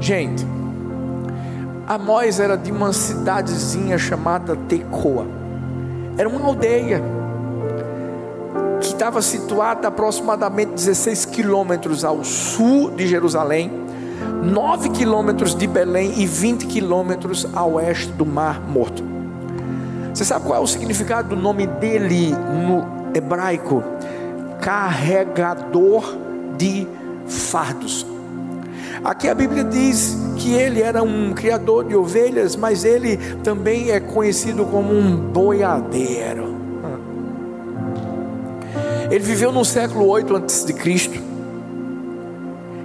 Gente, 0.00 0.44
Amós 1.86 2.40
era 2.40 2.56
de 2.56 2.72
uma 2.72 2.94
cidadezinha 2.94 3.98
chamada 3.98 4.56
Tecoa. 4.56 5.26
era 6.16 6.28
uma 6.28 6.46
aldeia 6.46 7.19
estava 9.00 9.22
situada 9.22 9.88
aproximadamente 9.88 10.72
16 10.72 11.24
quilômetros 11.24 12.04
ao 12.04 12.22
sul 12.22 12.90
de 12.90 13.06
Jerusalém, 13.06 13.72
9 14.42 14.90
quilômetros 14.90 15.54
de 15.54 15.66
Belém 15.66 16.20
e 16.20 16.26
20 16.26 16.66
quilômetros 16.66 17.46
a 17.54 17.64
oeste 17.64 18.12
do 18.12 18.26
Mar 18.26 18.60
Morto. 18.60 19.02
Você 20.12 20.22
sabe 20.22 20.44
qual 20.44 20.60
é 20.60 20.62
o 20.62 20.66
significado 20.66 21.30
do 21.30 21.36
nome 21.36 21.66
dele 21.66 22.32
no 22.66 23.16
hebraico? 23.16 23.82
Carregador 24.60 26.04
de 26.58 26.86
fardos. 27.26 28.06
Aqui 29.02 29.30
a 29.30 29.34
Bíblia 29.34 29.64
diz 29.64 30.14
que 30.36 30.52
ele 30.52 30.82
era 30.82 31.02
um 31.02 31.32
criador 31.32 31.84
de 31.84 31.96
ovelhas, 31.96 32.54
mas 32.54 32.84
ele 32.84 33.16
também 33.42 33.92
é 33.92 33.98
conhecido 33.98 34.66
como 34.66 34.92
um 34.92 35.16
boiadeiro. 35.16 36.59
Ele 39.10 39.24
viveu 39.24 39.50
no 39.50 39.64
século 39.64 40.06
8 40.06 40.36
a.C. 40.36 40.72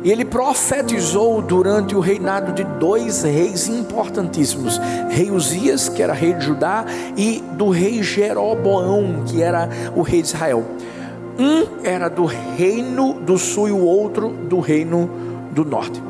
E 0.04 0.12
ele 0.12 0.26
profetizou 0.26 1.42
durante 1.42 1.96
o 1.96 2.00
reinado 2.00 2.52
de 2.52 2.64
dois 2.64 3.24
reis 3.24 3.68
importantíssimos: 3.68 4.80
Rei 5.10 5.30
Uzias, 5.30 5.88
que 5.88 6.02
era 6.02 6.14
rei 6.14 6.34
de 6.34 6.46
Judá, 6.46 6.86
e 7.16 7.44
do 7.54 7.70
rei 7.70 8.02
Jeroboão, 8.02 9.24
que 9.26 9.42
era 9.42 9.70
o 9.96 10.02
rei 10.02 10.22
de 10.22 10.28
Israel. 10.30 10.64
Um 11.38 11.84
era 11.84 12.10
do 12.10 12.26
reino 12.26 13.14
do 13.14 13.38
sul 13.38 13.68
e 13.68 13.72
o 13.72 13.82
outro 13.82 14.30
do 14.30 14.60
reino 14.60 15.10
do 15.52 15.64
norte. 15.64 16.02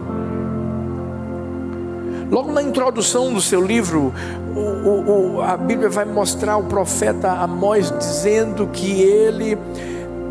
Logo 2.32 2.52
na 2.52 2.62
introdução 2.62 3.34
do 3.34 3.42
seu 3.42 3.62
livro, 3.62 4.14
o, 4.56 4.60
o, 4.60 5.36
o, 5.36 5.42
a 5.42 5.56
Bíblia 5.58 5.90
vai 5.90 6.06
mostrar 6.06 6.58
o 6.58 6.64
profeta 6.64 7.32
Amós 7.32 7.92
dizendo 7.98 8.68
que 8.68 9.02
ele 9.02 9.58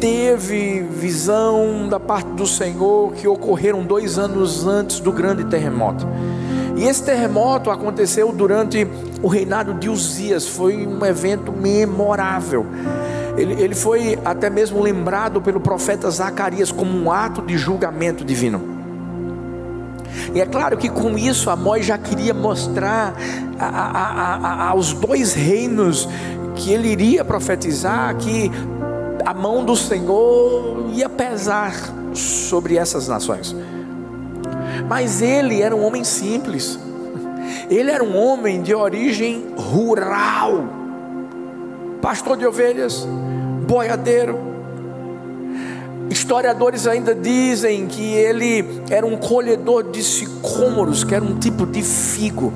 teve 0.00 0.80
visão 0.82 1.88
da 1.88 1.98
parte 1.98 2.30
do 2.30 2.46
Senhor 2.46 3.12
que 3.12 3.26
ocorreram 3.26 3.82
dois 3.82 4.18
anos 4.18 4.66
antes 4.66 5.00
do 5.00 5.12
grande 5.12 5.44
terremoto. 5.44 6.06
E 6.76 6.84
esse 6.84 7.02
terremoto 7.02 7.70
aconteceu 7.70 8.32
durante 8.32 8.86
o 9.22 9.28
reinado 9.28 9.74
de 9.74 9.88
Uzias, 9.88 10.46
foi 10.46 10.86
um 10.86 11.04
evento 11.04 11.52
memorável. 11.52 12.66
Ele, 13.36 13.60
ele 13.62 13.74
foi 13.74 14.18
até 14.24 14.50
mesmo 14.50 14.80
lembrado 14.82 15.40
pelo 15.40 15.60
profeta 15.60 16.10
Zacarias 16.10 16.70
como 16.70 16.96
um 16.96 17.10
ato 17.10 17.42
de 17.42 17.56
julgamento 17.56 18.24
divino. 18.24 18.74
E 20.34 20.40
é 20.40 20.46
claro 20.46 20.76
que 20.76 20.88
com 20.88 21.16
isso 21.18 21.50
Amós 21.50 21.86
já 21.86 21.98
queria 21.98 22.34
mostrar 22.34 23.14
a, 23.58 23.66
a, 23.66 24.36
a, 24.36 24.68
aos 24.68 24.92
dois 24.92 25.34
reinos 25.34 26.08
que 26.54 26.72
ele 26.72 26.88
iria 26.88 27.24
profetizar 27.24 28.14
que 28.16 28.50
a 29.24 29.32
mão 29.32 29.64
do 29.64 29.74
Senhor 29.74 30.90
ia 30.92 31.08
pesar 31.08 31.74
sobre 32.12 32.76
essas 32.76 33.08
nações. 33.08 33.56
Mas 34.88 35.22
ele 35.22 35.62
era 35.62 35.74
um 35.74 35.84
homem 35.84 36.04
simples. 36.04 36.78
Ele 37.70 37.90
era 37.90 38.04
um 38.04 38.16
homem 38.16 38.62
de 38.62 38.74
origem 38.74 39.46
rural. 39.56 40.64
Pastor 42.02 42.36
de 42.36 42.46
ovelhas, 42.46 43.06
boiadeiro. 43.66 44.38
Historiadores 46.10 46.86
ainda 46.86 47.14
dizem 47.14 47.86
que 47.86 48.02
ele 48.02 48.82
era 48.90 49.06
um 49.06 49.16
colhedor 49.16 49.90
de 49.90 50.02
sicômoros, 50.02 51.02
que 51.02 51.14
era 51.14 51.24
um 51.24 51.38
tipo 51.38 51.64
de 51.64 51.82
figo. 51.82 52.52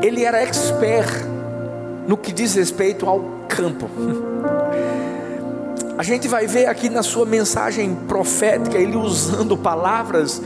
Ele 0.00 0.24
era 0.24 0.40
expert 0.40 1.08
no 2.06 2.16
que 2.16 2.30
diz 2.32 2.54
respeito 2.54 3.04
ao 3.04 3.37
campo. 3.48 3.88
A 5.96 6.02
gente 6.04 6.28
vai 6.28 6.46
ver 6.46 6.66
aqui 6.66 6.88
na 6.88 7.02
sua 7.02 7.26
mensagem 7.26 7.92
profética 8.06 8.78
ele 8.78 8.96
usando 8.96 9.56
palavras 9.56 10.40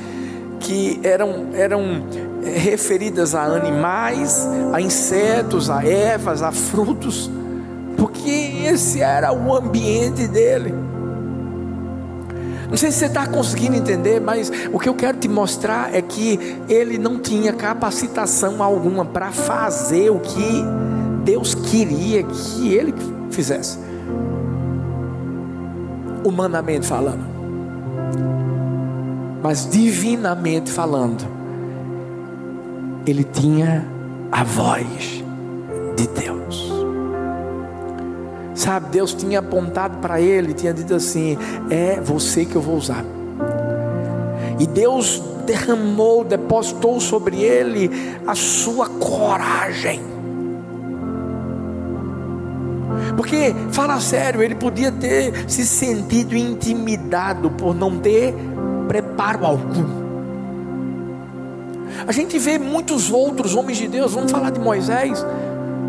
que 0.60 0.98
eram, 1.02 1.48
eram 1.52 2.06
eh, 2.42 2.58
referidas 2.58 3.34
a 3.34 3.42
animais, 3.42 4.48
a 4.72 4.80
insetos, 4.80 5.68
a 5.68 5.84
ervas, 5.84 6.42
a 6.42 6.52
frutos, 6.52 7.30
porque 7.98 8.30
esse 8.64 9.02
era 9.02 9.32
o 9.32 9.54
ambiente 9.54 10.26
dele. 10.26 10.72
Não 12.70 12.78
sei 12.78 12.90
se 12.90 13.00
você 13.00 13.06
está 13.06 13.26
conseguindo 13.26 13.76
entender, 13.76 14.18
mas 14.18 14.50
o 14.72 14.78
que 14.78 14.88
eu 14.88 14.94
quero 14.94 15.18
te 15.18 15.28
mostrar 15.28 15.94
é 15.94 16.00
que 16.00 16.56
ele 16.70 16.96
não 16.96 17.18
tinha 17.18 17.52
capacitação 17.52 18.62
alguma 18.62 19.04
para 19.04 19.30
fazer 19.30 20.08
o 20.08 20.18
que 20.18 20.64
Deus 21.24 21.54
queria 21.54 22.22
que 22.22 22.74
ele 22.74 22.94
fizesse. 23.30 23.78
Humanamente 26.24 26.86
falando. 26.86 27.24
Mas 29.42 29.68
divinamente 29.68 30.70
falando, 30.70 31.26
ele 33.06 33.24
tinha 33.24 33.84
a 34.30 34.44
voz 34.44 35.24
de 35.96 36.06
Deus. 36.08 36.72
Sabe, 38.54 38.90
Deus 38.90 39.14
tinha 39.14 39.40
apontado 39.40 39.98
para 39.98 40.20
ele, 40.20 40.54
tinha 40.54 40.72
dito 40.72 40.94
assim: 40.94 41.36
é 41.68 42.00
você 42.00 42.44
que 42.44 42.54
eu 42.54 42.62
vou 42.62 42.76
usar. 42.76 43.04
E 44.60 44.66
Deus 44.66 45.20
derramou, 45.44 46.22
depositou 46.22 47.00
sobre 47.00 47.42
ele 47.42 47.90
a 48.24 48.36
sua 48.36 48.88
coragem 48.88 50.11
porque, 53.16 53.54
fala 53.70 54.00
sério, 54.00 54.42
ele 54.42 54.54
podia 54.54 54.90
ter 54.90 55.44
se 55.48 55.64
sentido 55.64 56.36
intimidado 56.36 57.50
por 57.50 57.74
não 57.74 57.98
ter 57.98 58.34
preparo 58.88 59.46
algum. 59.46 60.02
A 62.06 62.12
gente 62.12 62.38
vê 62.38 62.58
muitos 62.58 63.10
outros 63.10 63.54
homens 63.54 63.78
de 63.78 63.88
Deus, 63.88 64.12
vamos 64.14 64.30
falar 64.30 64.50
de 64.50 64.58
Moisés. 64.58 65.24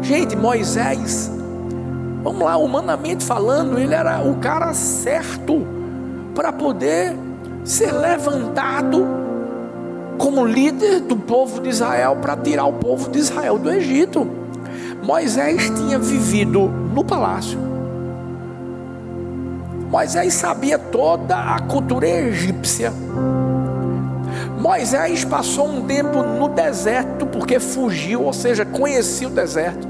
Gente, 0.01 0.35
Moisés, 0.35 1.31
vamos 2.21 2.43
lá, 2.43 2.57
humanamente 2.57 3.23
falando, 3.23 3.79
ele 3.79 3.93
era 3.93 4.21
o 4.21 4.35
cara 4.35 4.73
certo 4.73 5.65
para 6.35 6.51
poder 6.51 7.15
ser 7.63 7.91
levantado 7.93 9.07
como 10.17 10.45
líder 10.45 11.01
do 11.01 11.15
povo 11.15 11.61
de 11.61 11.69
Israel 11.69 12.17
para 12.21 12.35
tirar 12.35 12.65
o 12.65 12.73
povo 12.73 13.09
de 13.09 13.19
Israel 13.19 13.57
do 13.57 13.71
Egito. 13.71 14.42
Moisés 15.03 15.69
tinha 15.69 15.99
vivido 15.99 16.69
no 16.93 17.03
palácio. 17.03 17.59
Moisés 19.91 20.33
sabia 20.33 20.79
toda 20.79 21.37
a 21.37 21.59
cultura 21.59 22.07
egípcia. 22.07 22.91
Moisés 24.57 25.25
passou 25.25 25.67
um 25.67 25.85
tempo 25.85 26.23
no 26.23 26.47
deserto 26.47 27.25
porque 27.25 27.59
fugiu, 27.59 28.23
ou 28.23 28.31
seja, 28.31 28.63
conhecia 28.63 29.27
o 29.27 29.31
deserto. 29.31 29.85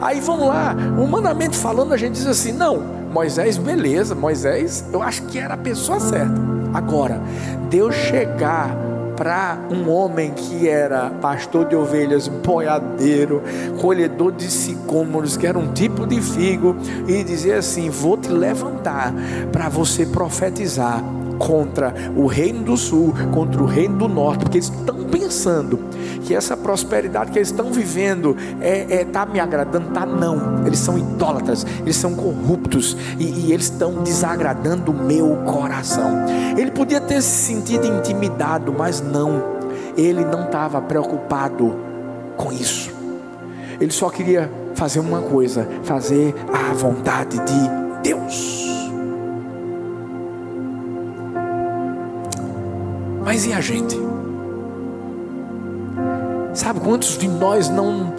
Aí 0.00 0.20
vamos 0.20 0.46
lá, 0.46 0.76
humanamente 0.96 1.56
falando, 1.56 1.92
a 1.92 1.96
gente 1.96 2.12
diz 2.12 2.26
assim: 2.26 2.52
não, 2.52 2.80
Moisés, 3.12 3.58
beleza, 3.58 4.14
Moisés, 4.14 4.84
eu 4.92 5.02
acho 5.02 5.22
que 5.24 5.40
era 5.40 5.54
a 5.54 5.58
pessoa 5.58 5.98
certa. 5.98 6.40
Agora, 6.72 7.20
Deus 7.68 7.96
chegar 7.96 8.70
para 9.16 9.58
um 9.70 9.90
homem 9.90 10.32
que 10.32 10.68
era 10.68 11.10
pastor 11.10 11.66
de 11.66 11.74
ovelhas, 11.74 12.28
boiadeiro, 12.28 13.42
colhedor 13.80 14.32
de 14.32 14.50
sicômoros, 14.50 15.36
que 15.36 15.46
era 15.46 15.58
um 15.58 15.72
tipo 15.72 16.06
de 16.06 16.20
figo, 16.20 16.76
e 17.08 17.24
dizer 17.24 17.54
assim: 17.54 17.88
Vou 17.88 18.16
te 18.16 18.28
levantar 18.28 19.12
para 19.50 19.68
você 19.68 20.04
profetizar 20.04 21.02
contra 21.38 21.94
o 22.16 22.26
reino 22.26 22.62
do 22.62 22.76
sul, 22.76 23.14
contra 23.32 23.62
o 23.62 23.66
reino 23.66 23.96
do 23.98 24.08
norte, 24.08 24.40
porque 24.40 24.58
eles 24.58 24.68
estão 24.68 25.04
pensando 25.04 25.78
que 26.26 26.34
essa 26.34 26.56
prosperidade 26.56 27.30
que 27.30 27.38
eles 27.38 27.48
estão 27.48 27.72
vivendo 27.72 28.36
é, 28.60 29.00
é 29.00 29.04
tá 29.04 29.24
me 29.24 29.38
agradando, 29.38 29.92
tá 29.92 30.04
não. 30.04 30.66
Eles 30.66 30.80
são 30.80 30.98
idólatras, 30.98 31.64
eles 31.80 31.94
são 31.94 32.16
corruptos 32.16 32.96
e, 33.16 33.46
e 33.46 33.52
eles 33.52 33.66
estão 33.66 34.02
desagradando 34.02 34.90
o 34.90 34.94
meu 34.94 35.36
coração. 35.46 36.24
Ele 36.58 36.72
podia 36.72 37.00
ter 37.00 37.22
se 37.22 37.46
sentido 37.46 37.86
intimidado, 37.86 38.74
mas 38.76 39.00
não. 39.00 39.56
Ele 39.96 40.24
não 40.24 40.46
estava 40.46 40.82
preocupado 40.82 41.76
com 42.36 42.52
isso. 42.52 42.90
Ele 43.80 43.92
só 43.92 44.10
queria 44.10 44.50
fazer 44.74 44.98
uma 44.98 45.22
coisa, 45.22 45.68
fazer 45.84 46.34
a 46.52 46.74
vontade 46.74 47.38
de 47.38 47.70
Deus. 48.02 48.66
Mas 53.24 53.46
e 53.46 53.52
a 53.52 53.60
gente? 53.60 54.15
Sabe 56.56 56.80
quantos 56.80 57.16
de 57.18 57.28
nós 57.28 57.68
não 57.68 58.14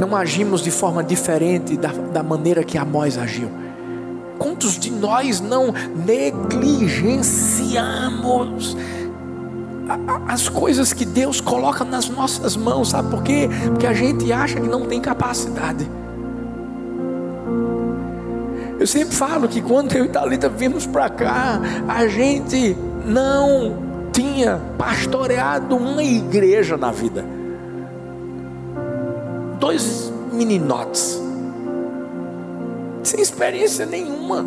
não 0.00 0.16
agimos 0.16 0.62
de 0.62 0.70
forma 0.70 1.04
diferente 1.04 1.76
da, 1.76 1.88
da 1.88 2.22
maneira 2.22 2.64
que 2.64 2.78
Amós 2.78 3.18
agiu? 3.18 3.50
Quantos 4.38 4.78
de 4.78 4.90
nós 4.90 5.42
não 5.42 5.74
negligenciamos 6.06 8.74
as 10.26 10.48
coisas 10.48 10.94
que 10.94 11.04
Deus 11.04 11.42
coloca 11.42 11.84
nas 11.84 12.08
nossas 12.08 12.56
mãos, 12.56 12.88
sabe 12.88 13.10
por 13.10 13.22
quê? 13.22 13.50
Porque 13.66 13.86
a 13.86 13.92
gente 13.92 14.32
acha 14.32 14.58
que 14.58 14.66
não 14.66 14.86
tem 14.86 15.02
capacidade. 15.02 15.86
Eu 18.80 18.86
sempre 18.86 19.14
falo 19.14 19.46
que 19.46 19.60
quando 19.60 19.94
eu 19.94 20.06
e 20.06 20.08
Thalita 20.08 20.48
vimos 20.48 20.86
para 20.86 21.10
cá, 21.10 21.60
a 21.86 22.08
gente 22.08 22.74
não 23.04 23.93
tinha 24.14 24.60
pastoreado 24.78 25.76
uma 25.76 26.02
igreja 26.02 26.76
na 26.76 26.92
vida. 26.92 27.24
Dois 29.58 30.12
meninotes, 30.32 31.20
sem 33.02 33.20
experiência 33.20 33.84
nenhuma. 33.84 34.46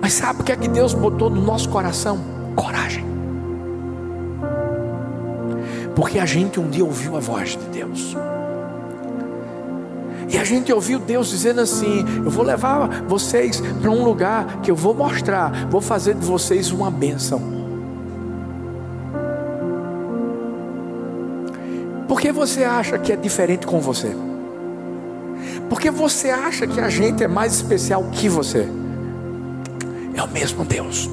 Mas 0.00 0.14
sabe 0.14 0.40
o 0.40 0.44
que 0.44 0.52
é 0.52 0.56
que 0.56 0.68
Deus 0.68 0.94
botou 0.94 1.28
no 1.28 1.42
nosso 1.42 1.68
coração? 1.68 2.18
Coragem. 2.54 3.04
Porque 5.94 6.18
a 6.18 6.26
gente 6.26 6.58
um 6.58 6.70
dia 6.70 6.84
ouviu 6.84 7.16
a 7.16 7.20
voz 7.20 7.50
de 7.50 7.64
Deus. 7.66 8.16
E 10.28 10.38
a 10.38 10.44
gente 10.44 10.72
ouviu 10.72 10.98
Deus 10.98 11.28
dizendo 11.28 11.60
assim: 11.60 12.04
Eu 12.24 12.30
vou 12.30 12.44
levar 12.44 13.02
vocês 13.02 13.60
para 13.80 13.90
um 13.90 14.04
lugar 14.04 14.60
que 14.60 14.70
eu 14.70 14.76
vou 14.76 14.94
mostrar, 14.94 15.68
vou 15.68 15.80
fazer 15.80 16.14
de 16.14 16.24
vocês 16.24 16.72
uma 16.72 16.90
bênção. 16.90 17.40
Por 22.08 22.20
que 22.20 22.32
você 22.32 22.64
acha 22.64 22.98
que 22.98 23.12
é 23.12 23.16
diferente 23.16 23.66
com 23.66 23.80
você? 23.80 24.16
Porque 25.68 25.90
você 25.90 26.30
acha 26.30 26.66
que 26.66 26.80
a 26.80 26.88
gente 26.88 27.22
é 27.22 27.28
mais 27.28 27.54
especial 27.54 28.04
que 28.12 28.28
você? 28.28 28.68
É 30.14 30.22
o 30.22 30.28
mesmo 30.28 30.64
Deus. 30.64 31.10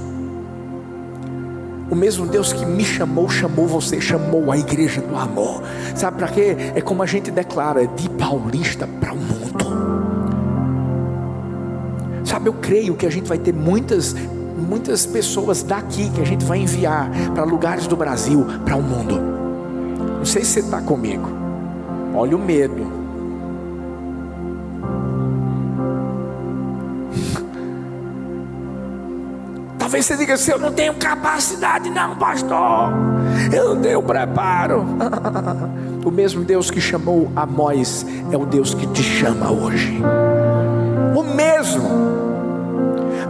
O 1.93 1.95
mesmo 1.95 2.25
Deus 2.25 2.51
que 2.51 2.65
me 2.65 2.83
chamou, 2.83 3.29
chamou 3.29 3.67
você, 3.67 4.01
chamou 4.01 4.51
a 4.51 4.57
igreja 4.57 4.99
do 4.99 5.15
amor. 5.15 5.61
Sabe 5.95 6.17
para 6.17 6.27
quê? 6.27 6.57
É 6.73 6.81
como 6.81 7.03
a 7.03 7.05
gente 7.05 7.29
declara, 7.29 7.85
de 7.85 8.09
paulista 8.09 8.87
para 8.99 9.13
o 9.13 9.15
mundo. 9.15 9.63
Sabe, 12.25 12.49
eu 12.49 12.53
creio 12.53 12.95
que 12.95 13.05
a 13.05 13.11
gente 13.11 13.29
vai 13.29 13.37
ter 13.37 13.53
muitas 13.53 14.15
muitas 14.57 15.05
pessoas 15.05 15.61
daqui 15.61 16.09
que 16.09 16.19
a 16.19 16.25
gente 16.25 16.43
vai 16.43 16.57
enviar 16.57 17.11
para 17.35 17.43
lugares 17.43 17.85
do 17.85 17.95
Brasil, 17.95 18.43
para 18.65 18.75
o 18.75 18.81
mundo. 18.81 19.21
Não 20.17 20.25
sei 20.25 20.43
se 20.43 20.53
você 20.53 20.59
está 20.61 20.81
comigo. 20.81 21.29
Olha 22.15 22.35
o 22.35 22.39
medo. 22.39 23.02
Talvez 29.93 30.07
você 30.07 30.17
diga 30.17 30.33
assim: 30.33 30.51
Eu 30.51 30.57
não 30.57 30.73
tenho 30.73 30.95
capacidade, 30.95 31.87
não, 31.87 32.15
pastor. 32.15 32.91
Eu 33.55 33.75
não 33.75 33.81
tenho 33.83 34.01
preparo. 34.01 34.83
o 36.03 36.09
mesmo 36.09 36.43
Deus 36.43 36.71
que 36.71 36.81
chamou 36.81 37.31
Amós 37.35 38.03
é 38.31 38.35
o 38.35 38.43
Deus 38.43 38.73
que 38.73 38.87
te 38.87 39.03
chama 39.03 39.51
hoje. 39.51 40.01
O 41.15 41.21
mesmo. 41.21 42.23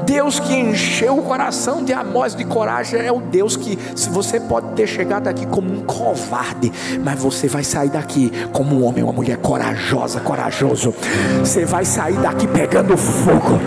Deus 0.06 0.39
que 0.39 0.54
encheu 0.54 1.17
o 1.17 1.23
coração 1.23 1.84
de 1.84 1.91
Amós 1.91 2.34
de 2.34 2.45
coragem 2.45 3.02
é 3.02 3.12
o 3.12 3.19
Deus 3.19 3.58
que, 3.58 3.78
se 3.93 4.10
você 4.10 4.39
pode 4.39 4.67
ter 4.67 4.88
chegado 4.88 5.28
aqui 5.28 5.45
como 5.45 5.69
um 5.69 5.82
covarde, 5.82 6.71
mas 7.04 7.21
você 7.21 7.49
vai 7.49 7.65
sair 7.65 7.89
daqui 7.89 8.32
como 8.54 8.78
um 8.78 8.86
homem, 8.86 9.04
uma 9.04 9.12
mulher 9.12 9.36
corajosa, 9.36 10.21
corajoso. 10.21 10.95
Você 11.39 11.65
vai 11.65 11.84
sair 11.84 12.15
daqui 12.19 12.47
pegando 12.47 12.95
fogo 12.95 13.60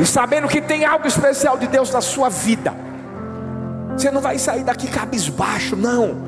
e 0.00 0.06
sabendo 0.06 0.48
que 0.48 0.60
tem 0.60 0.84
algo 0.84 1.06
especial 1.06 1.56
de 1.56 1.66
Deus 1.66 1.90
na 1.90 2.00
sua 2.00 2.28
vida. 2.28 2.74
Você 3.96 4.10
não 4.10 4.20
vai 4.20 4.38
sair 4.38 4.62
daqui 4.62 4.88
cabisbaixo, 4.88 5.74
não. 5.74 6.26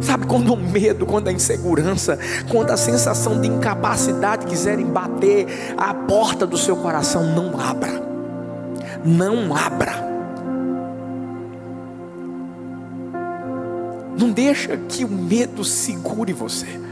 Sabe 0.00 0.26
quando 0.26 0.52
o 0.52 0.56
medo, 0.56 1.06
quando 1.06 1.28
a 1.28 1.32
insegurança, 1.32 2.18
quando 2.50 2.70
a 2.70 2.76
sensação 2.76 3.40
de 3.40 3.48
incapacidade 3.48 4.46
quiserem 4.46 4.84
bater 4.84 5.46
a 5.76 5.94
porta 5.94 6.46
do 6.46 6.58
seu 6.58 6.76
coração, 6.76 7.24
não 7.24 7.58
abra. 7.58 8.02
Não 9.04 9.54
abra. 9.54 10.12
Não 14.18 14.30
deixa 14.30 14.76
que 14.76 15.04
o 15.04 15.08
medo 15.08 15.64
segure 15.64 16.32
você. 16.32 16.91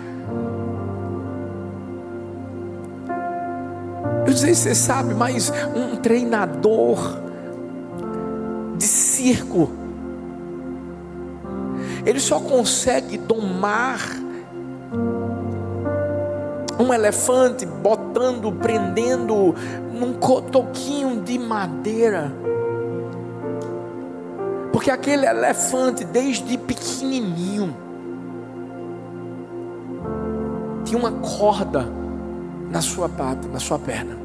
Eu 4.31 4.37
sei 4.37 4.55
se 4.55 4.63
você 4.63 4.75
sabe, 4.77 5.13
mas 5.13 5.53
um 5.75 5.97
treinador 5.97 7.17
de 8.77 8.85
circo, 8.85 9.69
ele 12.07 12.21
só 12.21 12.39
consegue 12.39 13.19
domar 13.19 13.99
um 16.79 16.95
elefante 16.95 17.67
botando, 17.67 18.53
prendendo 18.53 19.53
num 19.93 20.13
cotoquinho 20.13 21.21
de 21.23 21.37
madeira. 21.37 22.33
Porque 24.73 24.93
aquele 24.93 25.27
elefante, 25.27 26.05
desde 26.05 26.57
pequenininho, 26.57 27.77
tinha 30.85 30.97
uma 30.97 31.11
corda 31.11 31.85
na 32.71 32.81
sua 32.81 33.09
pata, 33.09 33.49
na 33.49 33.59
sua 33.59 33.77
perna. 33.77 34.20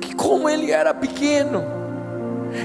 Que 0.00 0.14
como 0.14 0.48
ele 0.48 0.70
era 0.70 0.92
pequeno, 0.92 1.64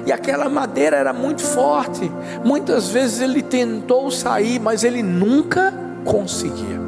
e 0.06 0.12
aquela 0.12 0.50
madeira 0.50 0.98
era 0.98 1.14
muito 1.14 1.42
forte, 1.42 2.12
muitas 2.44 2.90
vezes 2.90 3.22
ele 3.22 3.42
tentou 3.42 4.10
sair, 4.12 4.60
mas 4.60 4.84
ele 4.84 5.04
nunca 5.04 5.74
conseguia. 6.04 6.80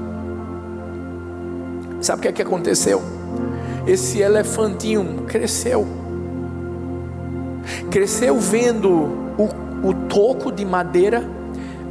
Sabe 2.02 2.20
o 2.20 2.22
que, 2.22 2.28
é 2.28 2.32
que 2.32 2.42
aconteceu? 2.42 3.02
Esse 3.86 4.20
elefantinho 4.20 5.24
cresceu, 5.28 5.88
cresceu 7.90 8.38
vendo 8.40 8.90
o, 9.38 9.50
o 9.88 9.94
toco 10.08 10.52
de 10.52 10.66
madeira, 10.66 11.24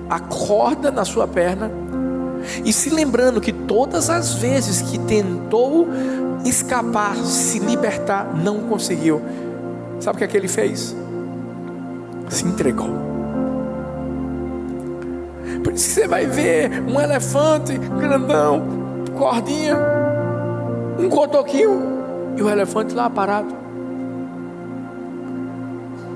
a 0.09 0.20
corda 0.20 0.90
na 0.90 1.05
sua 1.05 1.27
perna, 1.27 1.70
e 2.65 2.73
se 2.73 2.91
lembrando 2.91 3.41
que 3.41 3.53
todas 3.53 4.11
as 4.11 4.35
vezes 4.35 4.83
que 4.83 4.99
tentou 4.99 5.89
escapar, 6.45 7.17
se 7.17 7.59
libertar, 7.59 8.35
não 8.35 8.61
conseguiu. 8.61 9.21
Sabe 10.01 10.17
o 10.17 10.19
que 10.19 10.25
é 10.25 10.27
que 10.27 10.37
ele 10.37 10.49
fez? 10.49 10.95
Se 12.29 12.45
entregou. 12.45 12.91
Por 15.63 15.73
isso 15.73 15.87
que 15.87 15.95
você 15.95 16.07
vai 16.07 16.27
ver 16.27 16.83
um 16.83 17.01
elefante 17.01 17.77
grandão, 17.77 18.63
cordinha, 19.17 19.77
um 20.99 21.09
cotoquinho 21.09 21.97
e 22.37 22.43
o 22.43 22.49
elefante 22.49 22.95
lá 22.95 23.09
parado. 23.11 23.55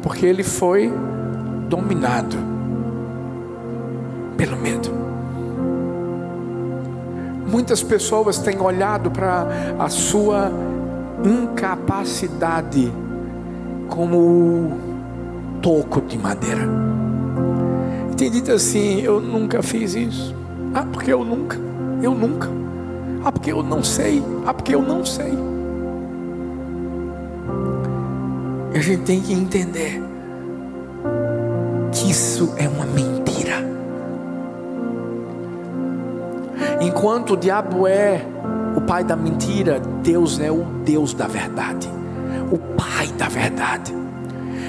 Porque 0.03 0.25
ele 0.25 0.43
foi 0.43 0.93
dominado 1.69 2.37
pelo 4.37 4.57
medo. 4.57 5.00
Muitas 7.51 7.83
pessoas 7.83 8.39
têm 8.39 8.61
olhado 8.61 9.11
para 9.11 9.47
a 9.79 9.89
sua 9.89 10.53
incapacidade 11.25 12.93
como 13.89 14.79
toco 15.61 16.01
de 16.01 16.17
madeira. 16.19 16.69
Tem 18.17 18.31
dito 18.31 18.53
assim: 18.53 19.01
eu 19.01 19.21
nunca 19.21 19.63
fiz 19.63 19.95
isso. 19.95 20.35
Ah, 20.75 20.87
porque 20.91 21.13
eu 21.13 21.25
nunca. 21.25 21.59
Eu 22.03 22.15
nunca. 22.15 22.49
Ah, 23.25 23.33
porque 23.33 23.53
eu 23.53 23.63
não 23.63 23.83
sei. 23.83 24.23
Ah, 24.47 24.55
porque 24.55 24.75
eu 24.75 24.83
não 24.83 25.05
sei. 25.05 25.33
A 28.75 28.79
gente 28.79 29.03
tem 29.03 29.21
que 29.21 29.33
entender 29.33 30.03
que 31.93 32.11
isso 32.11 32.55
é 32.57 32.69
uma 32.69 32.87
mentira. 32.87 33.70
Enquanto 36.81 37.35
o 37.35 37.37
diabo 37.37 37.87
é 37.87 38.25
o 38.75 38.81
pai 38.81 39.05
da 39.05 39.15
mentira, 39.15 39.81
Deus 40.03 40.41
é 40.41 40.51
o 40.51 40.65
Deus 40.83 41.13
da 41.13 41.27
verdade, 41.27 41.87
o 42.51 42.57
pai 42.57 43.09
da 43.19 43.29
verdade. 43.29 43.95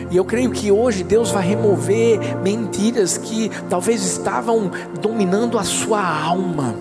E 0.09 0.17
eu 0.17 0.25
creio 0.25 0.51
que 0.51 0.69
hoje 0.69 1.05
Deus 1.05 1.31
vai 1.31 1.47
remover 1.47 2.19
mentiras 2.43 3.17
que 3.17 3.49
talvez 3.69 4.03
estavam 4.03 4.69
dominando 5.01 5.57
a 5.57 5.63
sua 5.63 6.01
alma. 6.01 6.75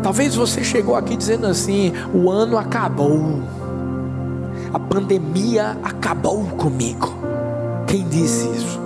Talvez 0.00 0.36
você 0.36 0.62
chegou 0.62 0.94
aqui 0.94 1.16
dizendo 1.16 1.48
assim: 1.48 1.92
o 2.14 2.30
ano 2.30 2.56
acabou, 2.56 3.42
a 4.72 4.78
pandemia 4.78 5.76
acabou 5.82 6.44
comigo. 6.56 7.12
Quem 7.88 8.06
disse 8.06 8.46
isso? 8.50 8.80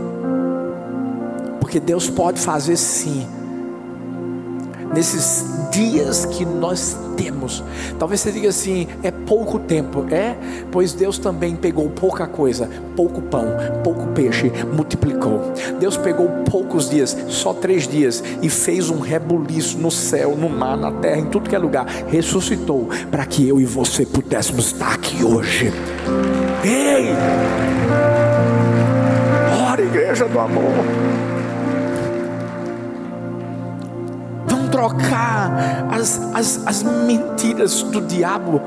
Porque 1.60 1.78
Deus 1.78 2.08
pode 2.08 2.40
fazer 2.40 2.78
sim 2.78 3.26
nesses 4.92 5.44
dias 5.70 6.26
que 6.26 6.44
nós 6.44 6.96
temos. 7.16 7.62
Talvez 7.98 8.20
você 8.20 8.32
diga 8.32 8.48
assim: 8.48 8.86
é 9.02 9.10
pouco 9.10 9.58
tempo. 9.58 10.06
É, 10.10 10.36
pois 10.70 10.92
Deus 10.92 11.18
também 11.18 11.56
pegou 11.56 11.88
pouca 11.90 12.26
coisa, 12.26 12.68
pouco 12.96 13.20
pão, 13.22 13.46
pouco 13.82 14.06
peixe, 14.08 14.52
multiplicou. 14.72 15.52
Deus 15.78 15.96
pegou 15.96 16.28
poucos 16.50 16.90
dias, 16.90 17.16
só 17.28 17.52
três 17.52 17.86
dias, 17.88 18.22
e 18.42 18.48
fez 18.48 18.90
um 18.90 19.00
rebuliço 19.00 19.78
no 19.78 19.90
céu, 19.90 20.36
no 20.36 20.48
mar, 20.48 20.76
na 20.76 20.90
terra, 20.92 21.18
em 21.18 21.26
tudo 21.26 21.48
que 21.48 21.56
é 21.56 21.58
lugar. 21.58 21.86
Ressuscitou 22.08 22.88
para 23.10 23.24
que 23.26 23.48
eu 23.48 23.60
e 23.60 23.64
você 23.64 24.04
pudéssemos 24.04 24.66
estar 24.66 24.92
aqui 24.92 25.24
hoje. 25.24 25.72
Ei! 26.64 27.12
Ora, 29.68 29.82
igreja 29.82 30.26
do 30.28 30.38
amor. 30.38 31.11
Trocar 34.72 35.86
as, 35.92 36.18
as, 36.34 36.66
as 36.66 36.82
mentiras 36.82 37.82
do 37.84 38.00
diabo, 38.00 38.60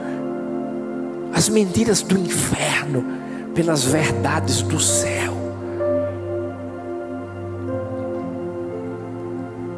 as 1.34 1.50
mentiras 1.50 2.02
do 2.02 2.18
inferno, 2.18 3.04
pelas 3.54 3.84
verdades 3.84 4.62
do 4.62 4.80
céu. 4.80 5.34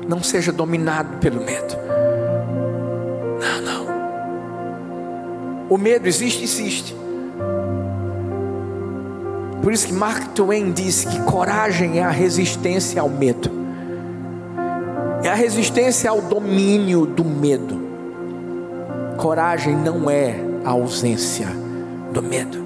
Não 0.07 0.21
seja 0.21 0.51
dominado 0.51 1.17
pelo 1.17 1.43
medo. 1.43 1.75
Não, 3.39 3.61
não. 3.61 3.87
O 5.69 5.77
medo 5.77 6.07
existe, 6.07 6.43
existe. 6.43 6.95
Por 9.61 9.73
isso 9.73 9.87
que 9.87 9.93
Mark 9.93 10.33
Twain 10.33 10.71
disse 10.71 11.07
que 11.07 11.19
coragem 11.23 11.99
é 11.99 12.03
a 12.03 12.09
resistência 12.09 13.01
ao 13.01 13.09
medo 13.09 13.56
é 15.27 15.29
a 15.29 15.35
resistência 15.35 16.09
ao 16.09 16.21
domínio 16.21 17.05
do 17.05 17.25
medo. 17.25 17.81
Coragem 19.17 19.75
não 19.75 20.09
é 20.09 20.39
a 20.63 20.69
ausência 20.69 21.47
do 22.13 22.23
medo. 22.23 22.65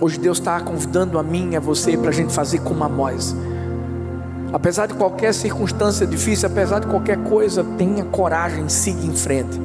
Hoje 0.00 0.18
Deus 0.18 0.38
está 0.38 0.58
convidando 0.62 1.18
a 1.18 1.22
mim 1.22 1.50
e 1.52 1.56
a 1.56 1.60
você 1.60 1.94
para 1.94 2.08
a 2.08 2.12
gente 2.12 2.32
fazer 2.32 2.60
como 2.60 2.82
Amós. 2.82 3.36
Apesar 4.50 4.86
de 4.86 4.94
qualquer 4.94 5.34
circunstância 5.34 6.06
difícil, 6.06 6.48
apesar 6.48 6.78
de 6.78 6.86
qualquer 6.86 7.18
coisa, 7.18 7.62
tenha 7.76 8.06
coragem, 8.06 8.66
siga 8.70 9.04
em 9.04 9.14
frente. 9.14 9.60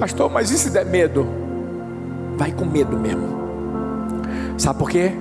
Pastor, 0.00 0.28
mas 0.28 0.50
e 0.50 0.58
se 0.58 0.70
der 0.70 0.86
medo? 0.86 1.24
Vai 2.36 2.50
com 2.50 2.64
medo 2.64 2.96
mesmo. 2.96 3.28
Sabe 4.58 4.76
por 4.80 4.90
quê? 4.90 5.12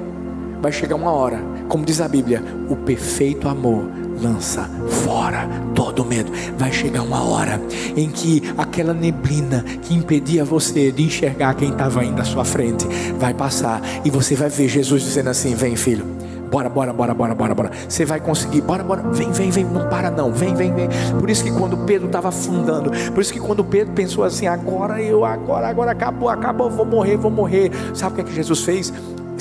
Vai 0.60 0.72
chegar 0.72 0.96
uma 0.96 1.12
hora 1.12 1.61
como 1.72 1.86
diz 1.86 2.02
a 2.02 2.08
Bíblia, 2.10 2.44
o 2.68 2.76
perfeito 2.76 3.48
amor 3.48 3.86
lança 4.22 4.70
fora 5.06 5.48
todo 5.74 6.04
medo. 6.04 6.30
Vai 6.58 6.70
chegar 6.70 7.02
uma 7.02 7.24
hora 7.24 7.62
em 7.96 8.10
que 8.10 8.44
aquela 8.58 8.94
neblina 8.94 9.64
que 9.82 9.94
impedia 9.94 10.44
você 10.44 10.92
de 10.92 11.04
enxergar 11.04 11.54
quem 11.54 11.70
estava 11.70 12.04
indo 12.04 12.22
à 12.22 12.26
sua 12.26 12.44
frente 12.44 12.86
vai 13.18 13.34
passar 13.34 13.82
e 14.04 14.10
você 14.10 14.36
vai 14.36 14.50
ver 14.50 14.68
Jesus 14.68 15.02
dizendo 15.02 15.30
assim: 15.30 15.56
Vem, 15.56 15.78
filho. 15.78 16.06
Bora, 16.52 16.68
bora, 16.68 16.92
bora, 16.92 17.14
bora, 17.14 17.34
bora, 17.34 17.56
bora. 17.56 17.72
Você 17.88 18.04
vai 18.04 18.20
conseguir. 18.20 18.60
Bora, 18.60 18.84
bora. 18.84 19.04
Vem, 19.04 19.32
vem, 19.32 19.50
vem. 19.50 19.64
Não 19.64 19.88
para 19.88 20.12
não. 20.12 20.34
Vem, 20.34 20.54
vem, 20.54 20.74
vem. 20.74 20.90
Por 21.22 21.30
isso 21.30 21.42
que 21.42 21.52
quando 21.52 21.78
Pedro 21.86 22.08
estava 22.08 22.28
afundando, 22.28 22.92
por 23.14 23.22
isso 23.22 23.32
que 23.32 23.40
quando 23.40 23.64
Pedro 23.64 23.94
pensou 23.94 24.26
assim, 24.26 24.46
agora 24.46 25.02
eu, 25.02 25.24
agora, 25.24 25.70
agora 25.70 25.92
acabou, 25.92 26.28
acabou, 26.28 26.70
vou 26.70 26.86
morrer, 26.86 27.16
vou 27.16 27.32
morrer. 27.32 27.72
Sabe 27.94 28.12
o 28.12 28.16
que 28.16 28.22
é 28.22 28.24
que 28.26 28.36
Jesus 28.36 28.60
fez? 28.60 28.92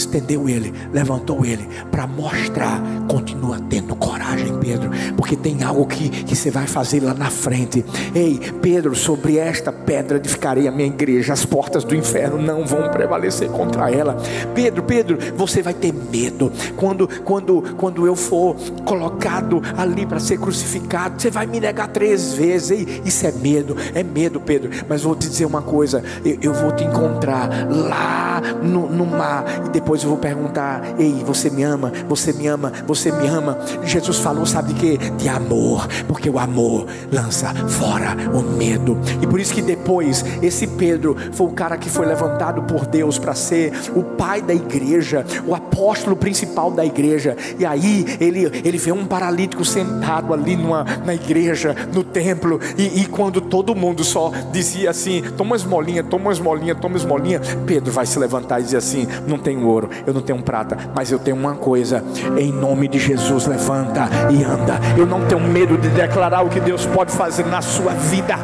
Estendeu 0.00 0.48
ele, 0.48 0.72
levantou 0.92 1.44
ele, 1.44 1.68
para 1.90 2.06
mostrar. 2.06 2.80
Continua 3.08 3.58
tendo 3.68 3.94
coragem, 3.96 4.58
Pedro, 4.58 4.90
porque 5.16 5.36
tem 5.36 5.62
algo 5.62 5.86
que, 5.86 6.08
que 6.08 6.36
você 6.36 6.50
vai 6.50 6.66
fazer 6.66 7.00
lá 7.00 7.14
na 7.14 7.30
frente. 7.30 7.84
Ei, 8.14 8.38
Pedro, 8.60 8.94
sobre 8.94 9.38
esta 9.38 9.72
pedra 9.72 10.18
edificarei 10.18 10.68
a 10.68 10.70
minha 10.70 10.86
igreja, 10.86 11.32
as 11.32 11.44
portas 11.44 11.84
do 11.84 11.94
inferno 11.94 12.40
não 12.40 12.64
vão 12.64 12.90
prevalecer 12.90 13.48
contra 13.50 13.90
ela. 13.90 14.16
Pedro, 14.54 14.82
Pedro, 14.82 15.18
você 15.36 15.62
vai 15.62 15.74
ter 15.74 15.92
medo 15.92 16.52
quando, 16.76 17.08
quando, 17.24 17.62
quando 17.76 18.06
eu 18.06 18.14
for 18.14 18.56
colocado 18.84 19.62
ali 19.76 20.06
para 20.06 20.20
ser 20.20 20.38
crucificado. 20.38 21.20
Você 21.20 21.30
vai 21.30 21.46
me 21.46 21.60
negar 21.60 21.88
três 21.88 22.34
vezes. 22.34 22.70
Ei, 22.70 23.02
isso 23.04 23.26
é 23.26 23.32
medo, 23.32 23.76
é 23.94 24.02
medo, 24.02 24.40
Pedro. 24.40 24.70
Mas 24.88 25.02
vou 25.02 25.14
te 25.14 25.28
dizer 25.28 25.44
uma 25.44 25.62
coisa: 25.62 26.02
eu, 26.24 26.38
eu 26.42 26.54
vou 26.54 26.72
te 26.72 26.84
encontrar 26.84 27.48
lá 27.68 28.40
no, 28.62 28.88
no 28.88 29.06
mar 29.06 29.44
e 29.66 29.70
depois 29.70 29.89
depois 29.90 30.04
eu 30.04 30.10
vou 30.10 30.18
perguntar: 30.18 31.00
Ei, 31.00 31.24
você 31.26 31.50
me 31.50 31.64
ama? 31.64 31.92
Você 32.08 32.32
me 32.32 32.46
ama? 32.46 32.72
Você 32.86 33.10
me 33.10 33.26
ama? 33.26 33.58
Jesus 33.82 34.18
falou, 34.18 34.46
sabe 34.46 34.72
de? 34.72 34.96
De 35.16 35.28
amor, 35.28 35.88
porque 36.06 36.30
o 36.30 36.38
amor 36.38 36.86
lança 37.10 37.52
fora 37.66 38.16
o 38.32 38.40
medo. 38.40 38.96
E 39.20 39.26
por 39.26 39.40
isso 39.40 39.52
que 39.52 39.62
depois 39.62 40.24
esse 40.40 40.66
Pedro 40.66 41.16
foi 41.32 41.48
o 41.48 41.50
cara 41.50 41.76
que 41.76 41.90
foi 41.90 42.06
levantado 42.06 42.62
por 42.62 42.86
Deus 42.86 43.18
para 43.18 43.34
ser 43.34 43.72
o 43.96 44.04
pai 44.04 44.40
da 44.40 44.54
igreja, 44.54 45.26
o 45.44 45.56
apóstolo 45.56 46.14
principal 46.14 46.70
da 46.70 46.84
igreja. 46.84 47.36
E 47.58 47.66
aí 47.66 48.04
ele, 48.20 48.44
ele 48.64 48.78
vê 48.78 48.92
um 48.92 49.04
paralítico 49.04 49.64
sentado 49.64 50.32
ali 50.32 50.54
numa, 50.56 50.84
na 51.04 51.14
igreja, 51.14 51.74
no 51.92 52.04
templo, 52.04 52.60
e, 52.78 53.00
e 53.00 53.06
quando 53.06 53.40
todo 53.40 53.74
mundo 53.74 54.04
só 54.04 54.30
dizia 54.52 54.90
assim: 54.90 55.22
toma 55.36 55.56
esmolinha, 55.56 56.04
toma 56.04 56.30
esmolinha, 56.30 56.76
toma 56.76 56.96
esmolinha, 56.96 57.40
Pedro 57.66 57.90
vai 57.90 58.06
se 58.06 58.18
levantar 58.18 58.60
e 58.60 58.62
dizer 58.62 58.76
assim: 58.76 59.06
não 59.26 59.38
tenho 59.38 59.66
ouro, 59.66 59.79
eu 60.06 60.12
não 60.12 60.20
tenho 60.20 60.42
prata, 60.42 60.76
mas 60.94 61.10
eu 61.10 61.18
tenho 61.18 61.36
uma 61.36 61.54
coisa. 61.54 62.04
Em 62.36 62.52
nome 62.52 62.88
de 62.88 62.98
Jesus, 62.98 63.46
levanta 63.46 64.08
e 64.30 64.42
anda. 64.42 64.78
Eu 64.96 65.06
não 65.06 65.26
tenho 65.26 65.40
medo 65.40 65.78
de 65.78 65.88
declarar 65.88 66.42
o 66.42 66.48
que 66.48 66.60
Deus 66.60 66.86
pode 66.86 67.12
fazer 67.12 67.46
na 67.46 67.62
sua 67.62 67.92
vida. 67.92 68.36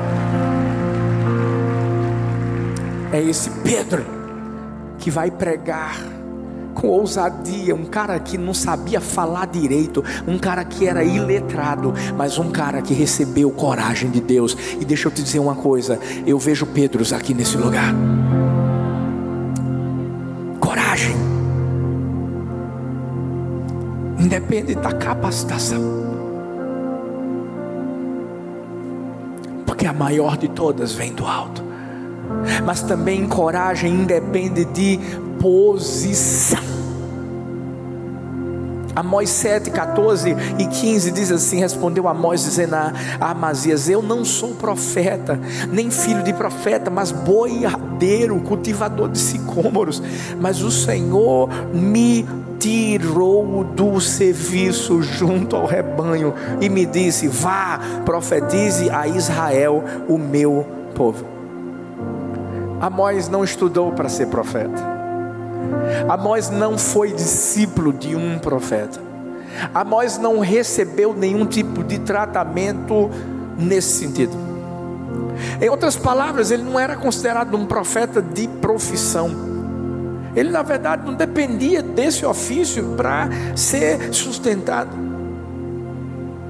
É 3.12 3.20
esse 3.20 3.50
Pedro 3.50 4.04
que 4.98 5.10
vai 5.10 5.30
pregar 5.30 5.96
com 6.76 6.88
ousadia, 6.88 7.74
um 7.74 7.86
cara 7.86 8.18
que 8.20 8.36
não 8.36 8.52
sabia 8.52 9.00
falar 9.00 9.46
direito, 9.46 10.04
um 10.28 10.38
cara 10.38 10.62
que 10.64 10.86
era 10.86 11.02
iletrado, 11.02 11.94
mas 12.16 12.38
um 12.38 12.50
cara 12.50 12.82
que 12.82 12.92
recebeu 12.92 13.50
coragem 13.50 14.10
de 14.10 14.20
Deus. 14.20 14.56
E 14.78 14.84
deixa 14.84 15.08
eu 15.08 15.12
te 15.12 15.22
dizer 15.22 15.38
uma 15.38 15.54
coisa: 15.54 15.98
eu 16.26 16.38
vejo 16.38 16.66
Pedros 16.66 17.12
aqui 17.12 17.32
nesse 17.32 17.56
lugar. 17.56 17.94
Coragem 20.96 21.16
independe 24.18 24.74
da 24.76 24.94
capacitação. 24.94 25.82
Porque 29.66 29.86
a 29.86 29.92
maior 29.92 30.38
de 30.38 30.48
todas 30.48 30.92
vem 30.92 31.12
do 31.12 31.26
alto. 31.26 31.62
Mas 32.64 32.82
também 32.82 33.28
coragem 33.28 33.92
independe 33.92 34.64
de 34.64 34.98
posição. 35.38 36.65
Amós 38.96 39.28
7, 39.28 39.70
14 39.70 40.34
e 40.58 40.66
15 40.66 41.10
diz 41.10 41.30
assim: 41.30 41.60
Respondeu 41.60 42.08
Amós, 42.08 42.42
dizendo 42.42 42.74
a 42.74 42.92
Amazias: 43.20 43.90
Eu 43.90 44.00
não 44.00 44.24
sou 44.24 44.54
profeta, 44.54 45.38
nem 45.70 45.90
filho 45.90 46.22
de 46.22 46.32
profeta, 46.32 46.90
mas 46.90 47.12
boiadeiro, 47.12 48.40
cultivador 48.40 49.10
de 49.10 49.18
sicômoros. 49.18 50.02
Mas 50.40 50.62
o 50.62 50.70
Senhor 50.70 51.50
me 51.74 52.26
tirou 52.58 53.62
do 53.62 54.00
serviço 54.00 55.02
junto 55.02 55.56
ao 55.56 55.66
rebanho 55.66 56.32
e 56.58 56.70
me 56.70 56.86
disse: 56.86 57.28
Vá, 57.28 57.78
profetize 58.06 58.88
a 58.88 59.06
Israel, 59.06 59.84
o 60.08 60.16
meu 60.16 60.66
povo. 60.94 61.26
Amós 62.80 63.28
não 63.28 63.44
estudou 63.44 63.92
para 63.92 64.08
ser 64.08 64.28
profeta. 64.28 64.95
Amós 66.08 66.50
não 66.50 66.78
foi 66.78 67.12
discípulo 67.12 67.92
de 67.92 68.14
um 68.14 68.38
profeta. 68.38 69.00
Amós 69.74 70.18
não 70.18 70.40
recebeu 70.40 71.14
nenhum 71.14 71.46
tipo 71.46 71.82
de 71.82 71.98
tratamento 71.98 73.10
nesse 73.58 73.98
sentido. 73.98 74.36
Em 75.60 75.68
outras 75.68 75.96
palavras, 75.96 76.50
ele 76.50 76.62
não 76.62 76.78
era 76.78 76.96
considerado 76.96 77.54
um 77.56 77.66
profeta 77.66 78.20
de 78.20 78.48
profissão. 78.48 79.30
Ele, 80.34 80.50
na 80.50 80.62
verdade, 80.62 81.06
não 81.06 81.14
dependia 81.14 81.82
desse 81.82 82.26
ofício 82.26 82.94
para 82.96 83.28
ser 83.54 84.12
sustentado. 84.12 84.90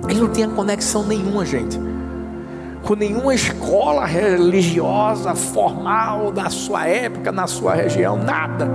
Ele 0.09 0.21
não 0.21 0.29
tinha 0.31 0.49
conexão 0.49 1.05
nenhuma, 1.05 1.45
gente, 1.45 1.79
com 2.87 2.95
nenhuma 2.95 3.35
escola 3.35 4.07
religiosa 4.07 5.35
formal 5.35 6.31
da 6.31 6.49
sua 6.49 6.87
época, 6.87 7.33
na 7.33 7.49
sua 7.49 7.75
região, 7.75 8.17
nada. 8.17 8.71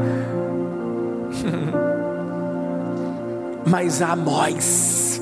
Mas 3.65 4.02
Amós 4.02 5.21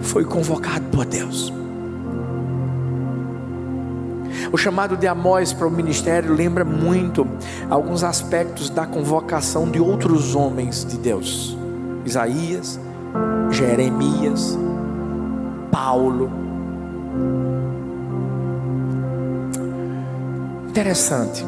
foi 0.00 0.24
convocado 0.24 0.86
por 0.86 1.04
Deus. 1.04 1.52
O 4.50 4.56
chamado 4.56 4.96
de 4.96 5.06
Amós 5.06 5.52
para 5.52 5.66
o 5.66 5.70
ministério 5.70 6.34
lembra 6.34 6.64
muito 6.64 7.28
alguns 7.68 8.02
aspectos 8.02 8.70
da 8.70 8.86
convocação 8.86 9.70
de 9.70 9.78
outros 9.78 10.34
homens 10.34 10.86
de 10.86 10.96
Deus. 10.96 11.54
Isaías, 12.06 12.80
Jeremias, 13.50 14.56
Paulo. 15.72 16.30
Interessante. 20.68 21.46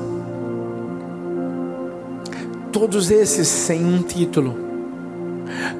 Todos 2.73 3.11
esses 3.11 3.47
sem 3.47 3.85
um 3.85 4.03
título, 4.03 4.57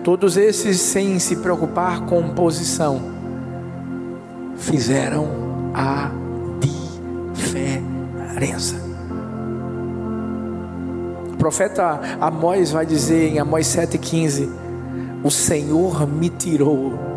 todos 0.05 0.37
esses 0.37 0.79
sem 0.79 1.19
se 1.19 1.37
preocupar 1.37 2.03
com 2.03 2.35
posição, 2.35 3.01
fizeram 4.57 5.27
a 5.75 6.11
diferença. 7.35 8.77
O 11.33 11.37
profeta 11.39 11.99
Amós 12.21 12.71
vai 12.71 12.85
dizer 12.85 13.33
em 13.33 13.39
Amós 13.39 13.67
7,15: 13.69 14.51
O 15.25 15.31
Senhor 15.31 16.07
me 16.07 16.29
tirou 16.29 17.14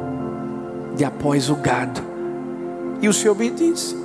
de 0.97 1.05
após 1.05 1.49
o 1.49 1.55
gado, 1.55 2.01
e 3.01 3.07
o 3.07 3.13
Senhor 3.13 3.37
me 3.37 3.49
disse: 3.49 3.95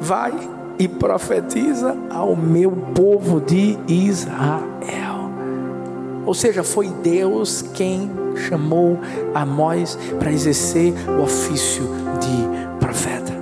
Vai 0.00 0.32
e 0.78 0.86
profetiza 0.86 1.96
ao 2.10 2.36
meu 2.36 2.70
povo 2.70 3.40
de 3.40 3.78
Israel. 3.88 5.30
Ou 6.24 6.34
seja, 6.34 6.62
foi 6.62 6.88
Deus 7.02 7.62
quem 7.74 8.10
chamou 8.48 8.98
Amós 9.34 9.98
para 10.18 10.32
exercer 10.32 10.94
o 11.08 11.22
ofício 11.22 11.84
de 12.20 12.78
profeta. 12.78 13.32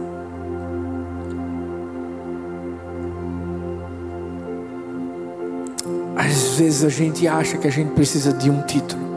Às 6.17 6.59
vezes 6.59 6.85
a 6.85 6.89
gente 6.89 7.27
acha 7.27 7.59
que 7.59 7.67
a 7.67 7.71
gente 7.71 7.93
precisa 7.93 8.33
de 8.33 8.51
um 8.51 8.63
título. 8.63 9.10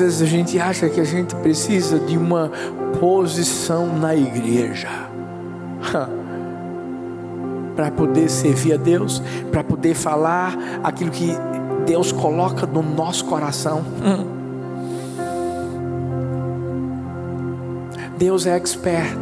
Vezes 0.00 0.22
a 0.22 0.26
gente 0.26 0.58
acha 0.58 0.88
que 0.88 1.00
a 1.00 1.04
gente 1.04 1.34
precisa 1.36 2.00
de 2.00 2.16
uma 2.16 2.50
posição 2.98 3.86
na 3.86 4.16
igreja. 4.16 4.88
para 7.76 7.90
poder 7.90 8.28
servir 8.28 8.74
a 8.74 8.76
Deus, 8.76 9.22
para 9.50 9.64
poder 9.64 9.94
falar 9.94 10.54
aquilo 10.82 11.10
que 11.10 11.32
Deus 11.86 12.12
coloca 12.12 12.66
no 12.66 12.82
nosso 12.82 13.24
coração. 13.24 13.82
Deus 18.18 18.44
é 18.44 18.54
expert 18.54 19.16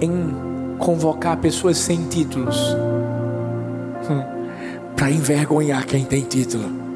em 0.00 0.32
convocar 0.78 1.36
pessoas 1.38 1.76
sem 1.76 2.04
títulos 2.04 2.56
para 4.94 5.10
envergonhar 5.10 5.84
quem 5.84 6.04
tem 6.04 6.22
título. 6.22 6.87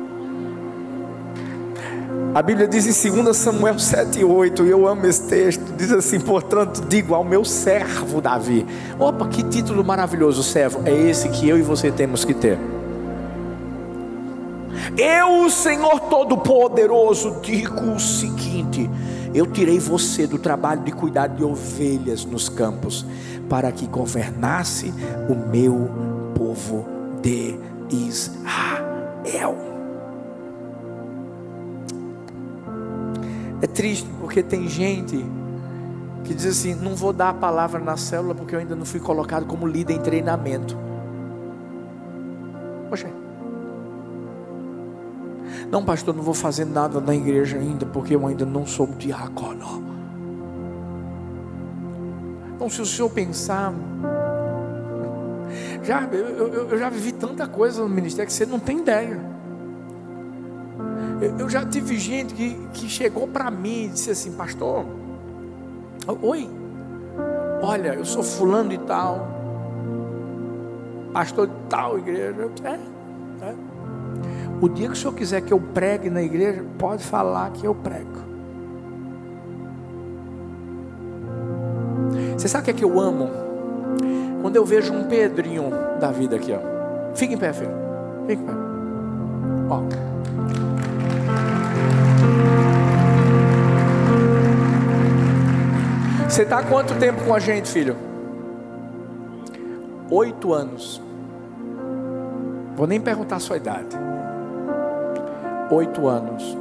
A 2.35 2.41
Bíblia 2.41 2.67
diz 2.67 3.05
em 3.05 3.23
2 3.23 3.37
Samuel 3.37 3.75
7,8, 3.75 4.65
e 4.65 4.71
eu 4.71 4.89
amo 4.89 5.05
esse 5.05 5.29
texto, 5.29 5.71
diz 5.77 5.93
assim: 5.93 6.19
portanto, 6.19 6.81
digo 6.89 7.15
ao 7.15 7.23
meu 7.23 7.45
servo 7.45 8.23
Davi. 8.23 8.67
Opa, 8.99 9.29
que 9.29 9.43
título 9.43 9.85
maravilhoso, 9.85 10.43
servo. 10.43 10.81
É 10.87 10.93
esse 10.93 11.29
que 11.29 11.47
eu 11.47 11.59
e 11.59 11.63
você 11.63 11.91
temos 11.91 12.25
que 12.25 12.33
ter. 12.33 12.59
Eu, 14.97 15.45
o 15.45 15.51
Senhor 15.51 16.01
Todo-Poderoso, 16.01 17.37
digo 17.43 17.93
o 17.93 18.01
seguinte: 18.01 18.89
eu 19.35 19.47
tirei 19.47 19.79
você 19.79 20.27
do 20.27 20.39
trabalho 20.39 20.81
de 20.81 20.93
cuidar 20.93 21.27
de 21.27 21.45
ovelhas 21.45 22.25
nos 22.25 22.49
campos, 22.49 23.05
para 23.47 23.71
que 23.71 23.87
governasse 23.87 24.91
o 25.29 25.35
meu 25.35 25.91
povo 26.35 26.87
de 27.21 27.59
Israel. 27.91 29.72
É 33.63 33.67
triste 33.69 34.11
porque 34.21 34.43
tem 34.43 34.69
gente 34.69 35.25
que 36.25 36.35
diz 36.35 36.47
assim: 36.47 36.75
não 36.75 36.97
vou 36.97 37.13
dar 37.13 37.29
a 37.29 37.35
palavra 37.35 37.79
na 37.79 37.97
célula 37.97 38.35
porque 38.35 38.57
eu 38.57 38.59
ainda 38.59 38.75
não 38.75 38.85
fui 38.85 38.99
colocado 38.99 39.47
como 39.47 39.69
líder 39.69 39.95
em 39.95 40.01
treinamento. 40.01 40.77
Poxa. 42.91 43.09
Não, 45.71 45.85
pastor, 45.85 46.15
não 46.15 46.25
vou 46.25 46.35
fazer 46.35 46.65
nada 46.65 47.01
na 47.01 47.15
igreja 47.15 47.57
ainda 47.57 47.87
porque 47.87 48.17
eu 48.17 48.27
ainda 48.27 48.45
não 48.45 48.67
sou 48.67 48.87
diácono. 48.87 49.83
Então, 52.57 52.69
se 52.69 52.83
o 52.83 52.87
senhor 52.87 53.11
pensar, 53.11 53.73
já, 55.83 56.03
eu, 56.13 56.29
eu, 56.29 56.71
eu 56.71 56.79
já 56.79 56.91
vivi 56.91 57.13
tanta 57.13 57.47
coisa 57.47 57.83
no 57.83 57.89
ministério 57.89 58.27
que 58.27 58.33
você 58.33 58.45
não 58.45 58.59
tem 58.59 58.81
ideia. 58.81 59.32
Eu 61.39 61.49
já 61.49 61.65
tive 61.65 61.97
gente 61.99 62.35
que, 62.35 62.55
que 62.73 62.89
chegou 62.89 63.29
para 63.29 63.49
mim 63.49 63.85
e 63.85 63.89
disse 63.91 64.11
assim, 64.11 64.33
pastor, 64.33 64.85
oi, 66.21 66.51
olha, 67.63 67.95
eu 67.95 68.05
sou 68.05 68.25
fulano 68.25 68.71
de 68.71 68.79
tal, 68.79 69.29
pastor 71.13 71.47
de 71.47 71.55
tal 71.69 71.97
igreja. 71.99 72.51
É, 72.65 73.45
é. 73.47 73.55
O 74.61 74.69
dia 74.69 74.89
que 74.89 74.95
o 74.95 74.97
senhor 74.97 75.15
quiser 75.15 75.43
que 75.43 75.53
eu 75.53 75.61
pregue 75.61 76.11
na 76.11 76.23
igreja, 76.23 76.65
pode 76.77 77.05
falar 77.05 77.51
que 77.53 77.65
eu 77.65 77.75
prego. 77.75 78.23
Você 82.37 82.49
sabe 82.49 82.63
o 82.63 82.65
que 82.65 82.71
é 82.73 82.75
que 82.75 82.85
eu 82.85 82.99
amo? 82.99 83.31
Quando 84.41 84.57
eu 84.57 84.65
vejo 84.65 84.93
um 84.93 85.05
Pedrinho 85.05 85.71
da 86.01 86.11
vida 86.11 86.35
aqui, 86.35 86.53
ó. 86.53 87.15
Fica 87.15 87.35
em 87.35 87.39
pé, 87.39 87.53
filho. 87.53 87.71
Fica 88.27 88.43
em 88.43 88.45
pé. 88.45 88.53
Ó. 89.71 90.12
Você 96.33 96.45
está 96.45 96.63
quanto 96.63 96.95
tempo 96.99 97.23
com 97.25 97.35
a 97.35 97.39
gente, 97.39 97.71
filho? 97.71 97.95
Oito 100.11 100.55
anos. 100.55 101.01
Vou 102.75 102.87
nem 102.87 103.01
perguntar 103.01 103.37
a 103.37 103.39
sua 103.39 103.59
idade. 103.59 103.95
Oito 105.71 106.09
anos. 106.09 106.57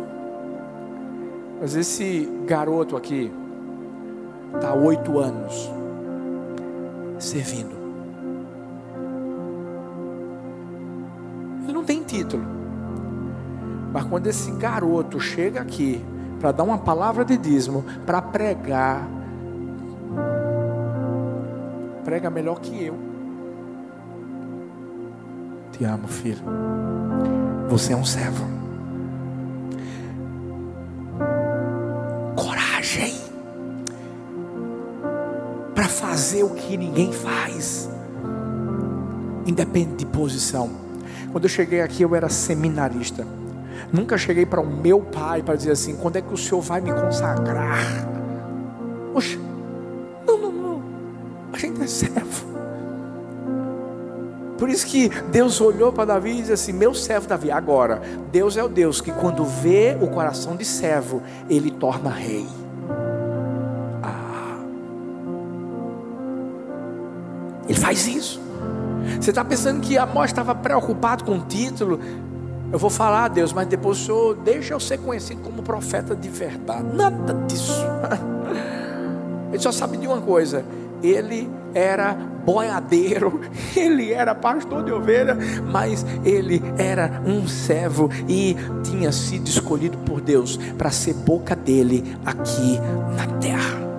Mas 1.61 1.75
esse 1.75 2.29
garoto 2.45 2.97
aqui 2.97 3.31
está 4.55 4.73
oito 4.73 5.17
anos 5.19 5.71
servindo. 7.17 7.75
Ele 11.63 11.73
não 11.73 11.83
tem 11.85 12.03
título. 12.03 12.60
Mas 13.91 14.03
quando 14.05 14.27
esse 14.27 14.51
garoto 14.51 15.19
chega 15.19 15.61
aqui 15.61 16.03
para 16.39 16.51
dar 16.51 16.63
uma 16.63 16.77
palavra 16.77 17.25
de 17.25 17.37
dízimo, 17.37 17.83
para 18.05 18.21
pregar, 18.21 19.07
prega 22.03 22.29
melhor 22.29 22.59
que 22.59 22.83
eu. 22.83 22.97
Te 25.71 25.83
amo, 25.83 26.07
filho. 26.07 26.41
Você 27.69 27.93
é 27.93 27.95
um 27.95 28.05
servo. 28.05 28.45
Coragem 32.35 33.13
para 35.75 35.87
fazer 35.87 36.43
o 36.43 36.51
que 36.51 36.77
ninguém 36.77 37.11
faz, 37.11 37.89
independente 39.45 39.97
de 39.97 40.05
posição. 40.05 40.69
Quando 41.31 41.45
eu 41.45 41.49
cheguei 41.49 41.81
aqui, 41.81 42.03
eu 42.03 42.15
era 42.15 42.29
seminarista. 42.29 43.25
Nunca 43.91 44.17
cheguei 44.17 44.45
para 44.45 44.61
o 44.61 44.65
meu 44.65 45.01
pai 45.01 45.41
para 45.43 45.55
dizer 45.55 45.71
assim: 45.71 45.95
quando 45.95 46.15
é 46.17 46.21
que 46.21 46.33
o 46.33 46.37
senhor 46.37 46.61
vai 46.61 46.81
me 46.81 46.93
consagrar? 46.93 48.07
Poxa, 49.13 49.37
gente 51.61 51.83
é 51.83 51.87
servo. 51.87 52.51
Por 54.57 54.69
isso 54.69 54.85
que 54.85 55.09
Deus 55.31 55.59
olhou 55.59 55.91
para 55.91 56.05
Davi 56.05 56.31
e 56.31 56.41
disse 56.41 56.53
assim: 56.53 56.73
Meu 56.73 56.93
servo 56.93 57.27
Davi. 57.27 57.51
Agora, 57.51 58.01
Deus 58.31 58.57
é 58.57 58.63
o 58.63 58.69
Deus 58.69 59.01
que 59.01 59.11
quando 59.11 59.43
vê 59.43 59.97
o 59.99 60.07
coração 60.07 60.55
de 60.55 60.65
servo, 60.65 61.21
ele 61.49 61.71
torna 61.71 62.09
rei. 62.09 62.47
Ah. 64.03 64.59
Ele 67.67 67.79
faz 67.79 68.07
isso. 68.07 68.39
Você 69.19 69.31
está 69.31 69.43
pensando 69.43 69.81
que 69.81 69.97
Amós 69.97 70.29
estava 70.29 70.53
preocupado 70.53 71.23
com 71.23 71.37
o 71.37 71.41
título? 71.41 71.99
Eu 72.71 72.79
vou 72.79 72.89
falar 72.89 73.25
a 73.25 73.27
Deus, 73.27 73.51
mas 73.51 73.67
depois 73.67 73.99
o 73.99 74.05
Senhor 74.05 74.35
deixa 74.35 74.73
eu 74.73 74.79
ser 74.79 74.97
conhecido 74.97 75.41
como 75.41 75.61
profeta 75.61 76.15
de 76.15 76.29
verdade. 76.29 76.95
Nada 76.95 77.33
disso. 77.45 77.85
Ele 79.51 79.61
só 79.61 79.71
sabe 79.71 79.97
de 79.97 80.07
uma 80.07 80.21
coisa: 80.21 80.63
ele 81.03 81.49
era 81.73 82.13
boiadeiro, 82.13 83.41
ele 83.75 84.11
era 84.11 84.33
pastor 84.33 84.83
de 84.83 84.91
ovelha, 84.91 85.37
mas 85.69 86.05
ele 86.23 86.63
era 86.77 87.21
um 87.25 87.47
servo 87.47 88.09
e 88.27 88.55
tinha 88.83 89.11
sido 89.11 89.47
escolhido 89.47 89.97
por 89.99 90.21
Deus 90.21 90.57
para 90.77 90.89
ser 90.89 91.13
boca 91.13 91.55
dele 91.55 92.15
aqui 92.25 92.79
na 93.15 93.27
terra. 93.39 93.90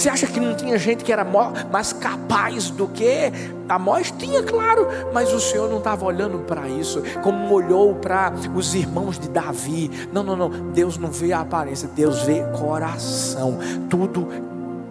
Você 0.00 0.08
acha 0.08 0.26
que 0.26 0.40
não 0.40 0.54
tinha 0.54 0.78
gente 0.78 1.04
que 1.04 1.12
era 1.12 1.26
mais 1.70 1.92
capaz 1.92 2.70
do 2.70 2.88
que 2.88 3.30
Amós? 3.68 4.10
Tinha, 4.10 4.42
claro, 4.42 4.88
mas 5.12 5.30
o 5.30 5.38
Senhor 5.38 5.68
não 5.68 5.76
estava 5.76 6.06
olhando 6.06 6.38
para 6.38 6.66
isso, 6.66 7.02
como 7.22 7.52
olhou 7.52 7.94
para 7.96 8.32
os 8.54 8.74
irmãos 8.74 9.18
de 9.18 9.28
Davi. 9.28 9.90
Não, 10.10 10.22
não, 10.22 10.34
não. 10.34 10.48
Deus 10.72 10.96
não 10.96 11.10
vê 11.10 11.34
a 11.34 11.40
aparência, 11.40 11.86
Deus 11.86 12.22
vê 12.22 12.42
coração. 12.58 13.58
Tudo 13.90 14.26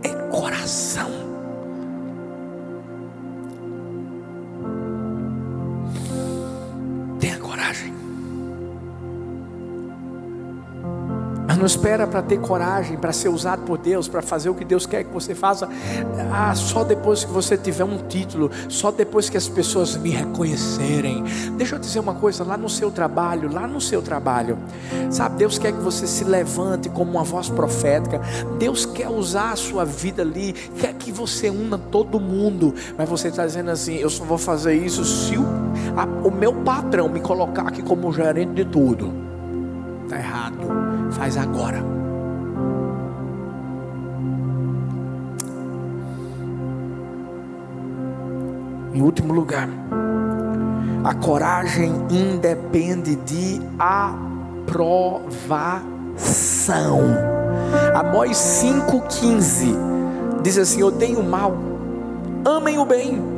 é 0.03 0.09
coração. 0.29 1.28
Não 11.59 11.65
espera 11.65 12.07
para 12.07 12.21
ter 12.21 12.39
coragem, 12.39 12.97
para 12.97 13.11
ser 13.11 13.29
usado 13.29 13.63
por 13.63 13.77
Deus, 13.77 14.07
para 14.07 14.21
fazer 14.21 14.49
o 14.49 14.55
que 14.55 14.63
Deus 14.63 14.85
quer 14.85 15.03
que 15.03 15.13
você 15.13 15.35
faça. 15.35 15.69
Ah, 16.31 16.55
só 16.55 16.83
depois 16.83 17.25
que 17.25 17.31
você 17.31 17.57
tiver 17.57 17.83
um 17.83 17.97
título, 18.07 18.49
só 18.69 18.91
depois 18.91 19.29
que 19.29 19.37
as 19.37 19.47
pessoas 19.47 19.97
me 19.97 20.09
reconhecerem. 20.09 21.23
Deixa 21.57 21.75
eu 21.75 21.79
dizer 21.79 21.99
uma 21.99 22.15
coisa, 22.15 22.43
lá 22.43 22.57
no 22.57 22.69
seu 22.69 22.89
trabalho, 22.89 23.51
lá 23.51 23.67
no 23.67 23.81
seu 23.81 24.01
trabalho, 24.01 24.57
sabe, 25.11 25.37
Deus 25.37 25.59
quer 25.59 25.73
que 25.73 25.81
você 25.81 26.07
se 26.07 26.23
levante 26.23 26.89
como 26.89 27.11
uma 27.11 27.23
voz 27.23 27.49
profética. 27.49 28.21
Deus 28.57 28.85
quer 28.85 29.09
usar 29.09 29.51
a 29.51 29.55
sua 29.55 29.83
vida 29.83 30.21
ali, 30.21 30.53
quer 30.53 30.93
que 30.93 31.11
você 31.11 31.49
una 31.49 31.77
todo 31.77 32.19
mundo, 32.19 32.73
mas 32.97 33.09
você 33.09 33.27
está 33.27 33.45
dizendo 33.45 33.69
assim: 33.69 33.95
eu 33.95 34.09
só 34.09 34.23
vou 34.23 34.37
fazer 34.37 34.73
isso 34.73 35.03
se 35.03 35.37
o, 35.37 35.45
a, 35.97 36.05
o 36.25 36.31
meu 36.31 36.53
patrão 36.53 37.09
me 37.09 37.19
colocar 37.19 37.67
aqui 37.67 37.81
como 37.81 38.11
gerente 38.13 38.53
de 38.53 38.65
tudo. 38.65 39.28
Está 40.09 40.17
errado. 40.17 40.57
Faz 41.11 41.37
agora. 41.37 41.77
Em 48.91 49.03
último 49.03 49.31
lugar, 49.31 49.69
a 51.03 51.13
coragem 51.13 51.93
independe 52.09 53.17
de 53.17 53.61
aprovação. 53.77 54.81
Amós 57.93 58.35
5,15 58.35 59.77
diz 60.41 60.57
assim: 60.57 60.81
Odeiem 60.81 61.17
o 61.17 61.23
mal, 61.23 61.55
amem 62.43 62.79
o 62.79 62.85
bem 62.85 63.28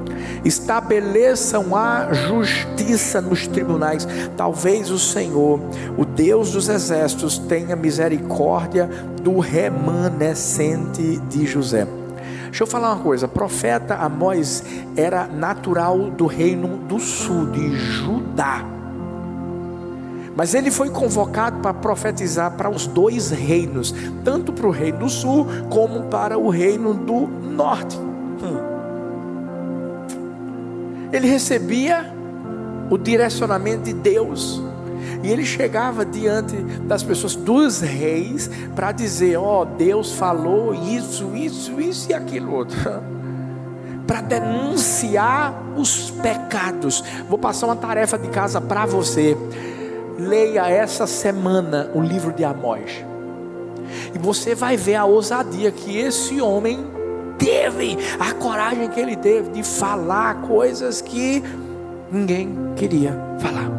estabeleçam 0.43 1.75
a 1.75 2.13
justiça 2.13 3.21
nos 3.21 3.47
tribunais. 3.47 4.07
Talvez 4.35 4.89
o 4.89 4.99
Senhor, 4.99 5.59
o 5.97 6.05
Deus 6.05 6.51
dos 6.51 6.69
exércitos, 6.69 7.37
tenha 7.37 7.75
misericórdia 7.75 8.89
do 9.21 9.39
remanescente 9.39 11.17
de 11.29 11.45
José. 11.45 11.87
Deixa 12.45 12.63
eu 12.63 12.67
falar 12.67 12.93
uma 12.93 13.03
coisa: 13.03 13.27
profeta 13.27 13.95
Amós 13.95 14.63
era 14.95 15.27
natural 15.27 16.09
do 16.11 16.25
reino 16.25 16.77
do 16.79 16.99
sul, 16.99 17.47
de 17.47 17.75
Judá. 17.75 18.65
Mas 20.35 20.53
ele 20.53 20.71
foi 20.71 20.89
convocado 20.89 21.59
para 21.59 21.73
profetizar 21.73 22.51
para 22.51 22.69
os 22.69 22.87
dois 22.87 23.29
reinos, 23.31 23.93
tanto 24.23 24.53
para 24.53 24.65
o 24.65 24.71
reino 24.71 24.99
do 24.99 25.09
sul 25.09 25.45
como 25.69 26.03
para 26.03 26.37
o 26.37 26.49
reino 26.49 26.93
do 26.93 27.27
norte. 27.27 27.97
Hum 27.97 28.70
ele 31.11 31.27
recebia 31.27 32.13
o 32.89 32.97
direcionamento 32.97 33.83
de 33.83 33.93
Deus. 33.93 34.61
E 35.23 35.29
ele 35.29 35.45
chegava 35.45 36.03
diante 36.03 36.55
das 36.83 37.03
pessoas, 37.03 37.35
dos 37.35 37.79
reis, 37.79 38.49
para 38.75 38.91
dizer: 38.91 39.37
Ó, 39.37 39.61
oh, 39.61 39.65
Deus 39.65 40.13
falou 40.13 40.73
isso, 40.73 41.35
isso, 41.35 41.79
isso 41.79 42.09
e 42.09 42.13
aquilo 42.13 42.53
outro. 42.53 42.77
para 44.07 44.21
denunciar 44.21 45.53
os 45.77 46.11
pecados. 46.11 47.01
Vou 47.29 47.37
passar 47.37 47.67
uma 47.67 47.75
tarefa 47.75 48.17
de 48.17 48.27
casa 48.27 48.59
para 48.59 48.85
você. 48.85 49.37
Leia 50.17 50.69
essa 50.69 51.07
semana 51.07 51.89
o 51.93 52.01
livro 52.01 52.33
de 52.33 52.43
Amós. 52.43 53.05
E 54.13 54.17
você 54.17 54.53
vai 54.53 54.75
ver 54.75 54.95
a 54.95 55.05
ousadia 55.05 55.71
que 55.71 55.97
esse 55.97 56.41
homem 56.41 56.85
teve, 57.41 57.97
a 58.19 58.33
coragem 58.33 58.87
que 58.87 58.99
ele 58.99 59.15
teve 59.15 59.49
de 59.49 59.63
falar 59.63 60.41
coisas 60.41 61.01
que 61.01 61.43
ninguém 62.11 62.55
queria 62.75 63.19
falar. 63.39 63.71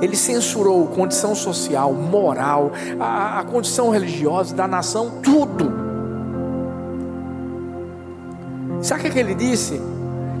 Ele 0.00 0.14
censurou 0.14 0.86
condição 0.88 1.34
social, 1.34 1.92
moral, 1.94 2.70
a, 3.00 3.40
a 3.40 3.44
condição 3.44 3.88
religiosa 3.88 4.54
da 4.54 4.68
nação, 4.68 5.14
tudo. 5.22 5.72
Sabe 8.82 9.08
o 9.08 9.12
que 9.12 9.18
ele 9.18 9.34
disse? 9.34 9.80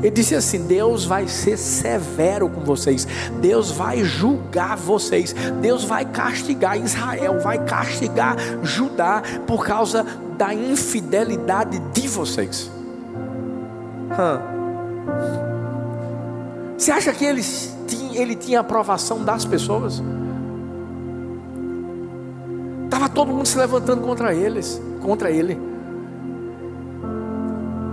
Ele 0.00 0.10
disse 0.10 0.36
assim: 0.36 0.64
Deus 0.66 1.04
vai 1.04 1.26
ser 1.26 1.56
severo 1.56 2.48
com 2.48 2.60
vocês, 2.60 3.08
Deus 3.40 3.72
vai 3.72 4.04
julgar 4.04 4.76
vocês, 4.76 5.34
Deus 5.60 5.82
vai 5.82 6.04
castigar 6.04 6.78
Israel, 6.78 7.40
vai 7.40 7.58
castigar 7.64 8.36
Judá 8.62 9.22
por 9.44 9.66
causa 9.66 10.06
da 10.38 10.54
infidelidade 10.54 11.80
de 11.92 12.06
vocês. 12.06 12.70
Você 16.78 16.92
acha 16.92 17.12
que 17.12 17.24
ele 17.24 17.42
tinha, 17.88 18.22
ele 18.22 18.36
tinha 18.36 18.60
aprovação 18.60 19.24
das 19.24 19.44
pessoas? 19.44 20.00
Estava 22.84 23.08
todo 23.08 23.32
mundo 23.32 23.46
se 23.46 23.58
levantando 23.58 24.00
contra 24.02 24.32
eles, 24.32 24.80
contra 25.02 25.28
ele. 25.28 25.60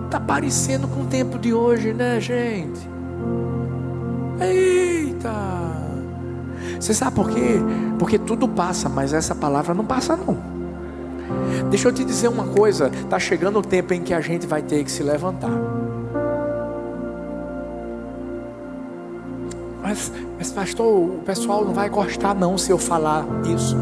Está 0.06 0.20
parecendo 0.20 0.88
com 0.88 1.02
o 1.02 1.06
tempo 1.08 1.40
de 1.40 1.52
hoje, 1.52 1.94
né, 1.94 2.22
gente? 2.22 2.80
Eita! 4.40 5.34
Você 6.80 6.94
sabe 6.94 7.16
por 7.16 7.30
quê? 7.32 7.60
Porque 7.98 8.20
tudo 8.20 8.48
passa, 8.48 8.88
mas 8.88 9.14
essa 9.14 9.34
palavra 9.34 9.74
não 9.74 9.84
passa, 9.84 10.16
não. 10.16 10.55
Deixa 11.70 11.88
eu 11.88 11.94
te 11.94 12.04
dizer 12.04 12.28
uma 12.28 12.46
coisa: 12.46 12.88
está 12.88 13.20
chegando 13.20 13.60
o 13.60 13.62
tempo 13.62 13.94
em 13.94 14.02
que 14.02 14.14
a 14.14 14.22
gente 14.22 14.46
vai 14.46 14.62
ter 14.62 14.84
que 14.84 14.92
se 14.92 15.04
levantar. 15.04 15.52
Mas, 19.82 20.12
mas 20.38 20.52
pastor, 20.52 20.88
o 20.88 21.22
pessoal 21.26 21.64
não 21.64 21.74
vai 21.74 21.90
gostar 21.90 22.34
não 22.34 22.58
se 22.58 22.72
eu 22.72 22.78
falar 22.78 23.26
isso. 23.46 23.78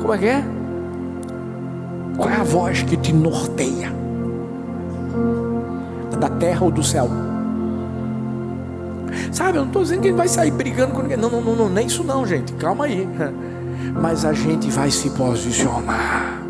Como 0.00 0.12
é 0.14 0.18
que 0.18 0.26
é? 0.26 0.44
Qual 2.16 2.28
é 2.30 2.36
a 2.36 2.42
voz 2.42 2.82
que 2.82 2.96
te 2.96 3.12
norteia? 3.12 3.92
Da 6.18 6.28
terra 6.28 6.64
ou 6.64 6.70
do 6.70 6.82
céu? 6.82 7.08
Sabe, 9.32 9.58
eu 9.58 9.62
não 9.62 9.68
estou 9.68 9.82
dizendo 9.82 10.02
que 10.02 10.08
ele 10.08 10.16
vai 10.16 10.28
sair 10.28 10.50
brigando 10.50 10.94
com 10.94 11.02
ninguém. 11.02 11.16
Não, 11.16 11.28
não, 11.28 11.40
não, 11.40 11.56
não, 11.56 11.68
nem 11.68 11.86
isso 11.86 12.04
não, 12.04 12.26
gente. 12.26 12.52
Calma 12.54 12.84
aí. 12.84 13.08
Mas 14.00 14.24
a 14.24 14.32
gente 14.32 14.70
vai 14.70 14.90
se 14.90 15.10
posicionar 15.10 16.41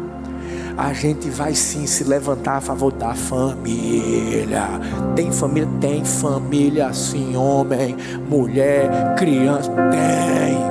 a 0.77 0.93
gente 0.93 1.29
vai 1.31 1.55
sim 1.55 1.87
se 1.87 2.05
levantar 2.05 2.57
a 2.57 2.61
favor 2.61 2.93
da 2.93 3.15
família. 3.15 4.69
Tem 5.15 5.31
família? 5.31 5.69
Tem 5.81 6.05
família, 6.05 6.93
sim, 6.93 7.37
homem, 7.37 7.97
mulher, 8.29 9.15
criança, 9.17 9.71
tem. 9.91 10.63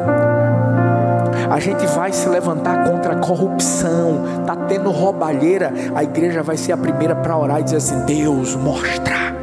A 1.50 1.60
gente 1.60 1.86
vai 1.88 2.14
se 2.14 2.28
levantar 2.30 2.90
contra 2.90 3.14
a 3.14 3.18
corrupção. 3.18 4.44
Tá 4.46 4.56
tendo 4.56 4.90
roubalheira, 4.90 5.74
a 5.94 6.04
igreja 6.04 6.42
vai 6.42 6.56
ser 6.58 6.72
a 6.72 6.78
primeira 6.78 7.16
para 7.16 7.38
orar 7.38 7.60
e 7.60 7.64
dizer 7.64 7.78
assim: 7.78 8.06
Deus 8.06 8.56
mostra, 8.56 9.36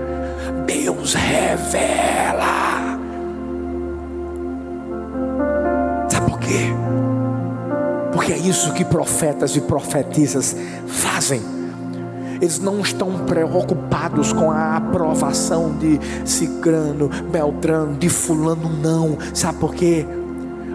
Deus 0.66 1.14
revela. 1.14 2.07
É 8.32 8.36
isso 8.36 8.72
que 8.74 8.84
profetas 8.84 9.56
e 9.56 9.60
profetisas 9.60 10.54
fazem. 10.86 11.40
Eles 12.40 12.60
não 12.60 12.80
estão 12.80 13.24
preocupados 13.24 14.32
com 14.32 14.50
a 14.50 14.76
aprovação 14.76 15.76
de 15.76 15.98
Cicrano, 16.24 17.08
Beltrano, 17.30 17.96
de 17.96 18.08
Fulano, 18.08 18.68
não. 18.68 19.18
Sabe 19.34 19.58
por 19.58 19.74
quê? 19.74 20.06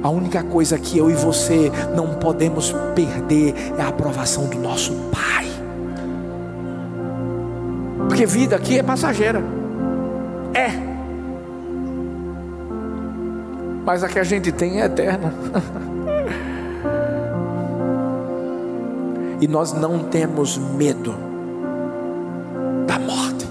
A 0.02 0.10
única 0.10 0.44
coisa 0.44 0.78
que 0.78 0.98
eu 0.98 1.10
e 1.10 1.14
você 1.14 1.72
não 1.96 2.16
podemos 2.16 2.74
perder 2.94 3.54
é 3.78 3.82
a 3.82 3.88
aprovação 3.88 4.48
do 4.48 4.58
nosso 4.58 4.92
Pai. 5.12 5.48
Porque 8.10 8.26
vida 8.26 8.56
aqui 8.56 8.80
é 8.80 8.84
passageira. 8.84 9.42
É. 10.54 10.70
Mas 13.86 14.04
a 14.04 14.10
que 14.10 14.20
a 14.20 14.24
gente 14.24 14.52
tem 14.52 14.82
é 14.82 14.86
eterna. 14.86 15.34
E 19.44 19.48
nós 19.48 19.74
não 19.74 20.00
temos 20.00 20.58
medo 20.58 21.14
da 22.88 22.98
morte. 22.98 23.46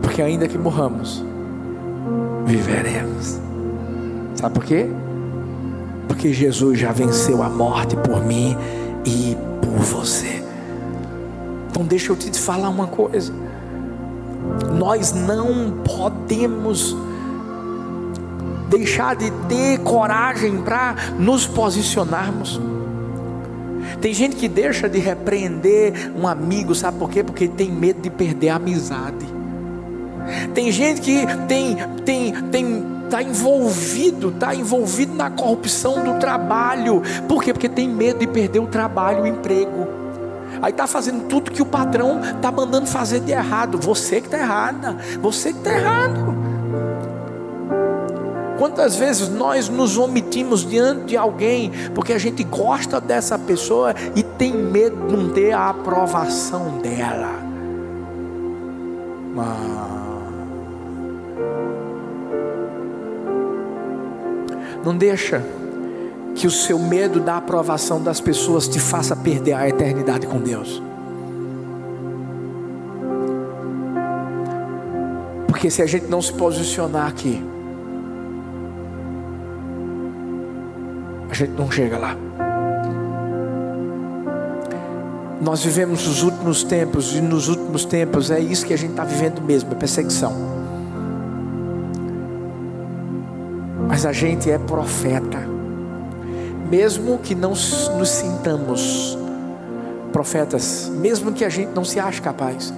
Porque 0.00 0.22
ainda 0.22 0.48
que 0.48 0.56
morramos, 0.56 1.22
viveremos. 2.46 3.38
Sabe 4.34 4.54
por 4.54 4.64
quê? 4.64 4.88
Porque 6.08 6.32
Jesus 6.32 6.78
já 6.78 6.90
venceu 6.90 7.42
a 7.42 7.50
morte 7.50 7.94
por 7.96 8.24
mim 8.24 8.56
e 9.04 9.36
por 9.60 9.78
você. 9.80 10.42
Então 11.68 11.84
deixa 11.84 12.12
eu 12.12 12.16
te 12.16 12.40
falar 12.40 12.70
uma 12.70 12.86
coisa. 12.86 13.30
Nós 14.74 15.12
não 15.12 15.82
podemos 15.84 16.96
deixar 18.70 19.16
de 19.16 19.30
ter 19.50 19.80
coragem 19.80 20.62
para 20.62 20.96
nos 21.18 21.46
posicionarmos. 21.46 22.58
Tem 24.02 24.12
gente 24.12 24.34
que 24.34 24.48
deixa 24.48 24.88
de 24.88 24.98
repreender 24.98 26.12
um 26.16 26.26
amigo, 26.26 26.74
sabe 26.74 26.98
por 26.98 27.08
quê? 27.08 27.22
Porque 27.22 27.46
tem 27.46 27.70
medo 27.70 28.02
de 28.02 28.10
perder 28.10 28.48
a 28.48 28.56
amizade. 28.56 29.24
Tem 30.52 30.72
gente 30.72 31.00
que 31.00 31.24
tem 31.46 31.76
tem 32.04 32.32
tem 32.50 32.92
está 33.04 33.22
envolvido, 33.22 34.30
está 34.30 34.54
envolvido 34.54 35.14
na 35.14 35.30
corrupção 35.30 36.02
do 36.02 36.18
trabalho. 36.18 37.00
Por 37.28 37.44
quê? 37.44 37.52
Porque 37.52 37.68
tem 37.68 37.88
medo 37.88 38.18
de 38.18 38.26
perder 38.26 38.58
o 38.58 38.66
trabalho, 38.66 39.22
o 39.22 39.26
emprego. 39.26 39.86
Aí 40.60 40.72
está 40.72 40.86
fazendo 40.86 41.28
tudo 41.28 41.50
que 41.50 41.62
o 41.62 41.66
patrão 41.66 42.20
está 42.24 42.50
mandando 42.50 42.86
fazer 42.86 43.20
de 43.20 43.30
errado. 43.30 43.78
Você 43.78 44.20
que 44.20 44.26
está 44.26 44.38
errada, 44.38 44.96
você 45.20 45.52
que 45.52 45.58
está 45.58 45.74
errado. 45.74 46.51
Quantas 48.62 48.94
vezes 48.94 49.28
nós 49.28 49.68
nos 49.68 49.98
omitimos 49.98 50.64
diante 50.64 51.06
de 51.06 51.16
alguém 51.16 51.72
porque 51.96 52.12
a 52.12 52.18
gente 52.18 52.44
gosta 52.44 53.00
dessa 53.00 53.36
pessoa 53.36 53.92
e 54.14 54.22
tem 54.22 54.52
medo 54.52 55.08
de 55.08 55.16
não 55.16 55.30
ter 55.30 55.50
a 55.50 55.70
aprovação 55.70 56.78
dela? 56.78 57.42
Ah. 59.36 59.88
Não 64.84 64.96
deixa 64.96 65.42
que 66.36 66.46
o 66.46 66.50
seu 66.52 66.78
medo 66.78 67.18
da 67.18 67.38
aprovação 67.38 68.00
das 68.00 68.20
pessoas 68.20 68.68
te 68.68 68.78
faça 68.78 69.16
perder 69.16 69.54
a 69.54 69.68
eternidade 69.68 70.24
com 70.28 70.38
Deus. 70.38 70.80
Porque 75.48 75.68
se 75.68 75.82
a 75.82 75.86
gente 75.86 76.06
não 76.06 76.22
se 76.22 76.32
posicionar 76.32 77.08
aqui, 77.08 77.42
a 81.32 81.34
gente 81.34 81.52
não 81.52 81.70
chega 81.70 81.98
lá. 81.98 82.16
Nós 85.40 85.64
vivemos 85.64 86.06
os 86.06 86.22
últimos 86.22 86.62
tempos, 86.62 87.16
e 87.16 87.20
nos 87.20 87.48
últimos 87.48 87.84
tempos 87.84 88.30
é 88.30 88.38
isso 88.38 88.64
que 88.64 88.72
a 88.72 88.78
gente 88.78 88.90
está 88.90 89.04
vivendo 89.04 89.40
mesmo: 89.40 89.72
é 89.72 89.74
perseguição. 89.74 90.32
Mas 93.88 94.06
a 94.06 94.12
gente 94.12 94.50
é 94.50 94.58
profeta, 94.58 95.38
mesmo 96.70 97.18
que 97.18 97.34
não 97.34 97.50
nos 97.50 98.08
sintamos 98.08 99.18
profetas, 100.12 100.90
mesmo 100.94 101.32
que 101.32 101.44
a 101.44 101.48
gente 101.48 101.70
não 101.74 101.84
se 101.84 101.98
ache 101.98 102.20
capaz, 102.20 102.72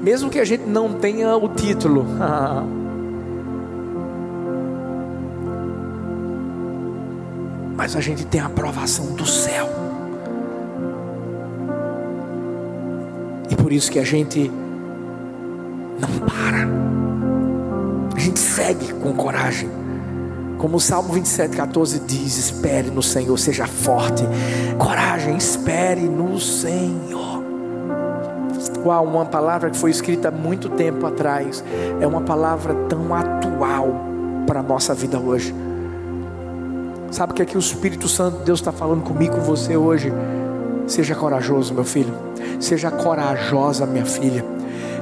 mesmo 0.00 0.28
que 0.28 0.38
a 0.38 0.44
gente 0.44 0.64
não 0.64 0.92
tenha 0.92 1.36
o 1.36 1.48
título. 1.48 2.04
mas 7.80 7.96
a 7.96 8.00
gente 8.02 8.26
tem 8.26 8.38
a 8.42 8.44
aprovação 8.44 9.06
do 9.14 9.24
céu. 9.24 9.66
E 13.48 13.56
por 13.56 13.72
isso 13.72 13.90
que 13.90 13.98
a 13.98 14.04
gente 14.04 14.50
não 15.98 16.26
para. 16.26 16.68
A 18.14 18.18
gente 18.18 18.38
segue 18.38 18.92
com 18.92 19.14
coragem. 19.14 19.70
Como 20.58 20.76
o 20.76 20.80
Salmo 20.80 21.14
27, 21.14 21.56
14 21.56 22.00
diz: 22.00 22.36
Espere 22.36 22.90
no 22.90 23.02
Senhor, 23.02 23.38
seja 23.38 23.66
forte. 23.66 24.24
Coragem, 24.76 25.38
espere 25.38 26.02
no 26.02 26.38
Senhor. 26.38 27.42
Uau, 28.84 29.06
uma 29.06 29.24
palavra 29.24 29.70
que 29.70 29.78
foi 29.78 29.90
escrita 29.90 30.28
há 30.28 30.30
muito 30.30 30.68
tempo 30.68 31.06
atrás. 31.06 31.64
É 31.98 32.06
uma 32.06 32.20
palavra 32.20 32.74
tão 32.90 33.14
atual 33.14 34.04
para 34.46 34.60
a 34.60 34.62
nossa 34.62 34.92
vida 34.92 35.18
hoje. 35.18 35.54
Sabe 37.10 37.32
o 37.32 37.34
que 37.34 37.42
é 37.42 37.44
que 37.44 37.56
o 37.56 37.60
Espírito 37.60 38.08
Santo 38.08 38.38
de 38.38 38.44
Deus 38.44 38.60
está 38.60 38.70
falando 38.70 39.02
comigo, 39.02 39.34
com 39.34 39.40
você 39.40 39.76
hoje? 39.76 40.12
Seja 40.86 41.14
corajoso, 41.14 41.74
meu 41.74 41.84
filho. 41.84 42.14
Seja 42.60 42.90
corajosa, 42.90 43.84
minha 43.84 44.06
filha. 44.06 44.44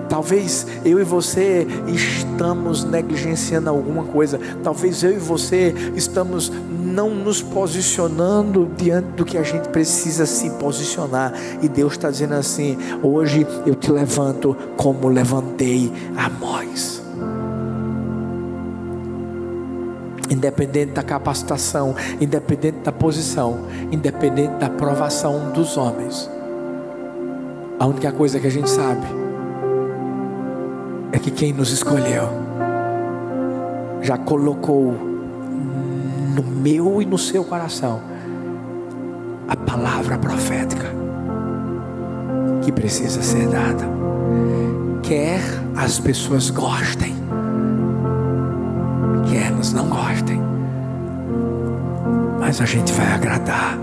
Talvez 0.09 0.67
eu 0.87 0.99
e 0.99 1.05
você 1.05 1.67
estamos 1.87 2.83
negligenciando 2.83 3.69
alguma 3.69 4.05
coisa. 4.05 4.41
Talvez 4.63 5.03
eu 5.03 5.13
e 5.13 5.19
você 5.19 5.75
estamos 5.95 6.51
não 6.71 7.15
nos 7.15 7.43
posicionando 7.43 8.71
diante 8.77 9.09
do 9.09 9.25
que 9.25 9.37
a 9.37 9.43
gente 9.43 9.69
precisa 9.69 10.25
se 10.25 10.49
posicionar. 10.53 11.35
E 11.63 11.69
Deus 11.69 11.93
está 11.93 12.11
dizendo 12.11 12.35
assim: 12.35 12.79
hoje 13.03 13.47
eu 13.67 13.75
te 13.75 13.93
levanto 13.93 14.57
como 14.77 15.09
levantei 15.09 15.93
a 16.17 16.31
Moisés. 16.31 16.98
Independente 20.31 20.93
da 20.93 21.03
capacitação, 21.03 21.95
independente 22.21 22.79
da 22.85 22.93
posição, 22.93 23.67
independente 23.91 24.55
da 24.55 24.67
aprovação 24.67 25.51
dos 25.53 25.77
homens. 25.77 26.31
A 27.79 27.87
única 27.87 28.11
coisa 28.13 28.41
que 28.41 28.47
a 28.47 28.51
gente 28.51 28.69
sabe 28.69 29.07
é 31.13 31.19
que 31.19 31.31
quem 31.31 31.53
nos 31.53 31.73
escolheu 31.73 32.29
já 34.03 34.19
colocou 34.19 34.93
no 36.35 36.43
meu 36.43 37.01
e 37.01 37.07
no 37.07 37.19
seu 37.19 37.45
coração 37.45 38.01
a 39.49 39.57
palavra 39.57 40.19
profética 40.19 40.87
que 42.63 42.73
precisa 42.73 43.23
ser 43.23 43.49
dada. 43.49 43.85
Quer 45.03 45.41
as 45.75 45.99
pessoas 45.99 46.51
gostem, 46.51 47.15
que 49.29 49.37
elas 49.37 49.73
não 49.73 49.89
gostem, 49.89 50.41
mas 52.41 52.61
a 52.61 52.65
gente 52.65 52.93
vai 52.93 53.07
agradar 53.13 53.79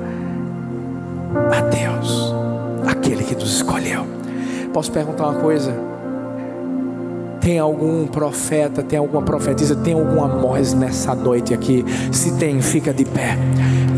a 1.51 1.61
Deus, 1.61 2.33
aquele 2.87 3.23
que 3.23 3.35
nos 3.35 3.55
escolheu. 3.57 4.05
Posso 4.73 4.91
perguntar 4.91 5.29
uma 5.29 5.39
coisa? 5.39 5.73
Tem 7.39 7.59
algum 7.59 8.07
profeta, 8.07 8.81
tem 8.81 8.97
alguma 8.97 9.21
profetisa, 9.21 9.75
tem 9.75 9.93
algum 9.93 10.23
Amós 10.23 10.73
nessa 10.73 11.13
noite 11.13 11.53
aqui? 11.53 11.85
Se 12.11 12.35
tem, 12.37 12.59
fica 12.59 12.91
de 12.91 13.05
pé. 13.05 13.37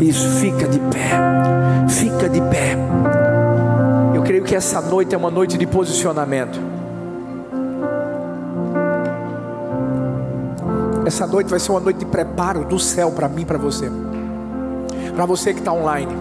Isso, 0.00 0.28
fica 0.38 0.68
de 0.68 0.78
pé. 0.78 1.88
Fica 1.88 2.28
de 2.28 2.40
pé. 2.42 2.76
Eu 4.14 4.22
creio 4.22 4.44
que 4.44 4.54
essa 4.54 4.82
noite 4.82 5.14
é 5.14 5.18
uma 5.18 5.30
noite 5.30 5.56
de 5.56 5.66
posicionamento. 5.66 6.77
Essa 11.08 11.26
noite 11.26 11.48
vai 11.48 11.58
ser 11.58 11.70
uma 11.70 11.80
noite 11.80 12.00
de 12.00 12.04
preparo 12.04 12.66
do 12.66 12.78
céu 12.78 13.10
para 13.10 13.30
mim, 13.30 13.46
para 13.46 13.56
você. 13.56 13.90
Para 15.14 15.24
você 15.24 15.54
que 15.54 15.60
está 15.60 15.72
online. 15.72 16.12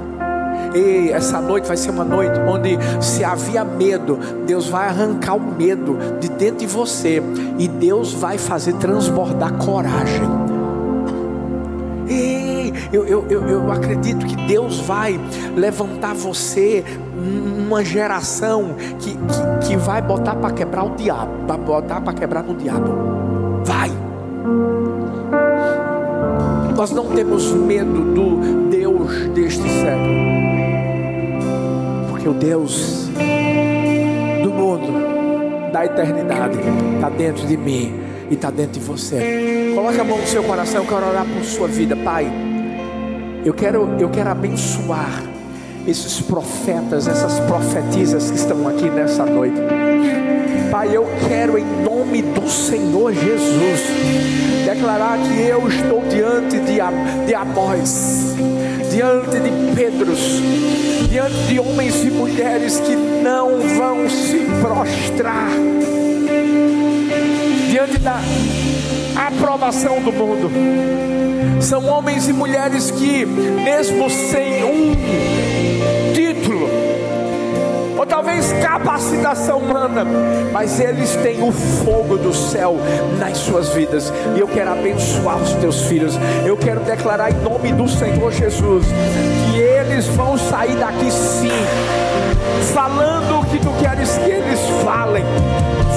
E 0.74 1.12
essa 1.12 1.42
noite 1.42 1.68
vai 1.68 1.76
ser 1.76 1.90
uma 1.90 2.06
noite 2.06 2.40
onde, 2.48 2.78
se 3.02 3.22
havia 3.22 3.66
medo, 3.66 4.18
Deus 4.46 4.70
vai 4.70 4.88
arrancar 4.88 5.36
o 5.36 5.42
medo 5.42 5.98
de 6.22 6.30
dentro 6.30 6.60
de 6.60 6.68
você 6.68 7.22
e 7.60 7.68
Deus 7.68 8.14
vai 8.14 8.38
fazer 8.38 8.76
transbordar 8.76 9.56
coragem. 9.56 10.30
E 12.10 12.72
eu, 12.94 13.06
eu, 13.06 13.26
eu, 13.30 13.46
eu 13.46 13.72
acredito 13.74 14.26
que 14.26 14.38
Deus 14.48 14.80
vai 14.80 15.20
levantar 15.54 16.14
você 16.14 16.86
uma 17.14 17.84
geração 17.84 18.74
que, 19.00 19.12
que, 19.12 19.68
que 19.68 19.76
vai 19.76 20.02
botar 20.02 20.36
para 20.38 20.54
quebrar 20.54 20.86
o 20.86 20.96
diabo, 20.96 21.46
vai 21.46 21.58
botar 21.58 22.00
para 22.00 22.14
quebrar 22.14 22.42
no 22.42 22.56
diabo. 22.56 23.27
Nós 26.76 26.92
não 26.92 27.08
temos 27.08 27.52
medo 27.54 28.14
do 28.14 28.70
Deus 28.70 29.28
deste 29.30 29.68
século, 29.68 30.16
porque 32.10 32.30
o 32.30 32.34
Deus 32.34 33.10
do 34.44 34.50
mundo, 34.52 35.72
da 35.72 35.86
eternidade, 35.86 36.58
está 36.96 37.10
dentro 37.10 37.48
de 37.48 37.58
mim 37.58 37.94
e 38.30 38.36
está 38.36 38.52
dentro 38.52 38.74
de 38.74 38.80
você. 38.80 39.74
Coloque 39.74 40.00
a 40.00 40.04
mão 40.04 40.18
no 40.18 40.28
seu 40.28 40.44
coração, 40.44 40.82
eu 40.82 40.88
quero 40.88 41.08
orar 41.08 41.26
por 41.26 41.44
sua 41.44 41.68
vida, 41.68 41.96
Pai. 41.96 42.32
Eu 43.44 43.54
quero, 43.54 43.96
eu 44.00 44.10
quero 44.10 44.30
abençoar 44.30 45.37
esses 45.88 46.20
profetas, 46.20 47.08
essas 47.08 47.40
profetisas 47.40 48.30
que 48.30 48.38
estão 48.38 48.68
aqui 48.68 48.90
nessa 48.90 49.26
noite. 49.26 49.58
Pai, 50.70 50.90
eu 50.94 51.08
quero 51.30 51.58
em 51.58 51.66
nome 51.82 52.22
do 52.22 52.50
Senhor 52.50 53.14
Jesus 53.14 53.82
declarar 54.66 55.18
que 55.18 55.42
eu 55.42 55.66
estou 55.68 56.04
diante 56.10 56.60
de, 56.60 56.80
de 57.26 57.34
Amós, 57.34 58.36
diante 58.92 59.40
de 59.40 59.76
Pedros, 59.76 60.42
diante 61.10 61.38
de 61.48 61.60
homens 61.60 62.04
e 62.04 62.12
mulheres 62.12 62.82
que 62.82 62.96
não 62.96 63.62
vão 63.78 64.10
se 64.10 64.40
prostrar 64.62 65.50
diante 67.72 67.98
da 68.00 68.20
aprovação 69.16 70.02
do 70.02 70.12
mundo. 70.12 70.52
São 71.62 71.86
homens 71.86 72.28
e 72.28 72.34
mulheres 72.34 72.92
que, 72.92 73.26
mesmo 73.26 74.10
sem 74.10 74.64
um 74.64 75.37
ou 77.98 78.06
talvez 78.06 78.54
capacitação 78.62 79.58
humana, 79.58 80.06
mas 80.52 80.80
eles 80.80 81.16
têm 81.18 81.42
o 81.42 81.52
fogo 81.52 82.18
do 82.18 82.34
céu 82.34 82.78
nas 83.20 83.38
suas 83.38 83.70
vidas. 83.70 84.14
E 84.36 84.40
eu 84.40 84.48
quero 84.48 84.72
abençoar 84.72 85.38
os 85.38 85.54
teus 85.54 85.82
filhos. 85.88 86.18
Eu 86.46 86.56
quero 86.56 86.82
declarar 86.82 87.32
em 87.32 87.36
nome 87.42 87.74
do 87.74 87.88
Senhor 87.88 88.32
Jesus 88.32 88.86
que 89.52 89.60
eles 89.60 90.06
vão 90.08 90.38
sair 90.38 90.76
daqui 90.76 91.10
sim, 91.10 91.52
falando 92.74 93.40
o 93.40 93.46
que 93.46 93.58
tu 93.60 93.72
queres 93.82 94.18
que 94.18 94.30
eles 94.30 94.60
falem, 94.84 95.24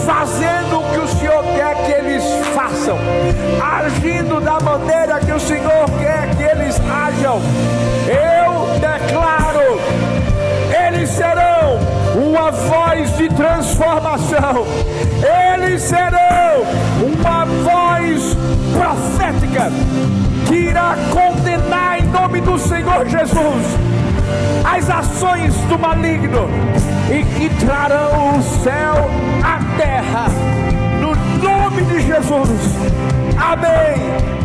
fazendo 0.07 0.79
o 0.79 0.91
que 0.93 0.99
o 0.99 1.09
Senhor 1.19 1.43
quer 1.55 1.75
que 1.85 1.93
eles 1.93 2.25
façam, 2.55 2.97
agindo 3.61 4.41
da 4.41 4.59
maneira 4.61 5.21
que 5.21 5.33
o 5.33 5.41
Senhor 5.41 5.85
quer 5.99 6.35
que 6.37 6.43
eles 6.43 6.77
ajam. 6.81 7.41
Eu 8.09 8.79
declaro, 8.81 9.81
eles 10.87 11.11
serão 11.11 11.40
voz 12.51 13.17
de 13.17 13.29
transformação, 13.31 14.67
eles 15.55 15.83
serão 15.83 16.63
uma 17.03 17.45
voz 17.45 18.37
profética 18.73 19.71
que 20.47 20.55
irá 20.55 20.97
condenar 21.11 22.01
em 22.01 22.07
nome 22.07 22.41
do 22.41 22.59
Senhor 22.59 23.07
Jesus 23.07 23.91
as 24.65 24.89
ações 24.89 25.55
do 25.69 25.79
maligno 25.79 26.49
e 27.11 27.25
que 27.25 27.55
trarão 27.65 28.39
o 28.39 28.43
céu 28.63 29.11
à 29.43 29.59
terra, 29.77 30.29
no 31.01 31.15
nome 31.43 31.83
de 31.83 32.01
Jesus. 32.01 32.61
Amém. 33.37 34.40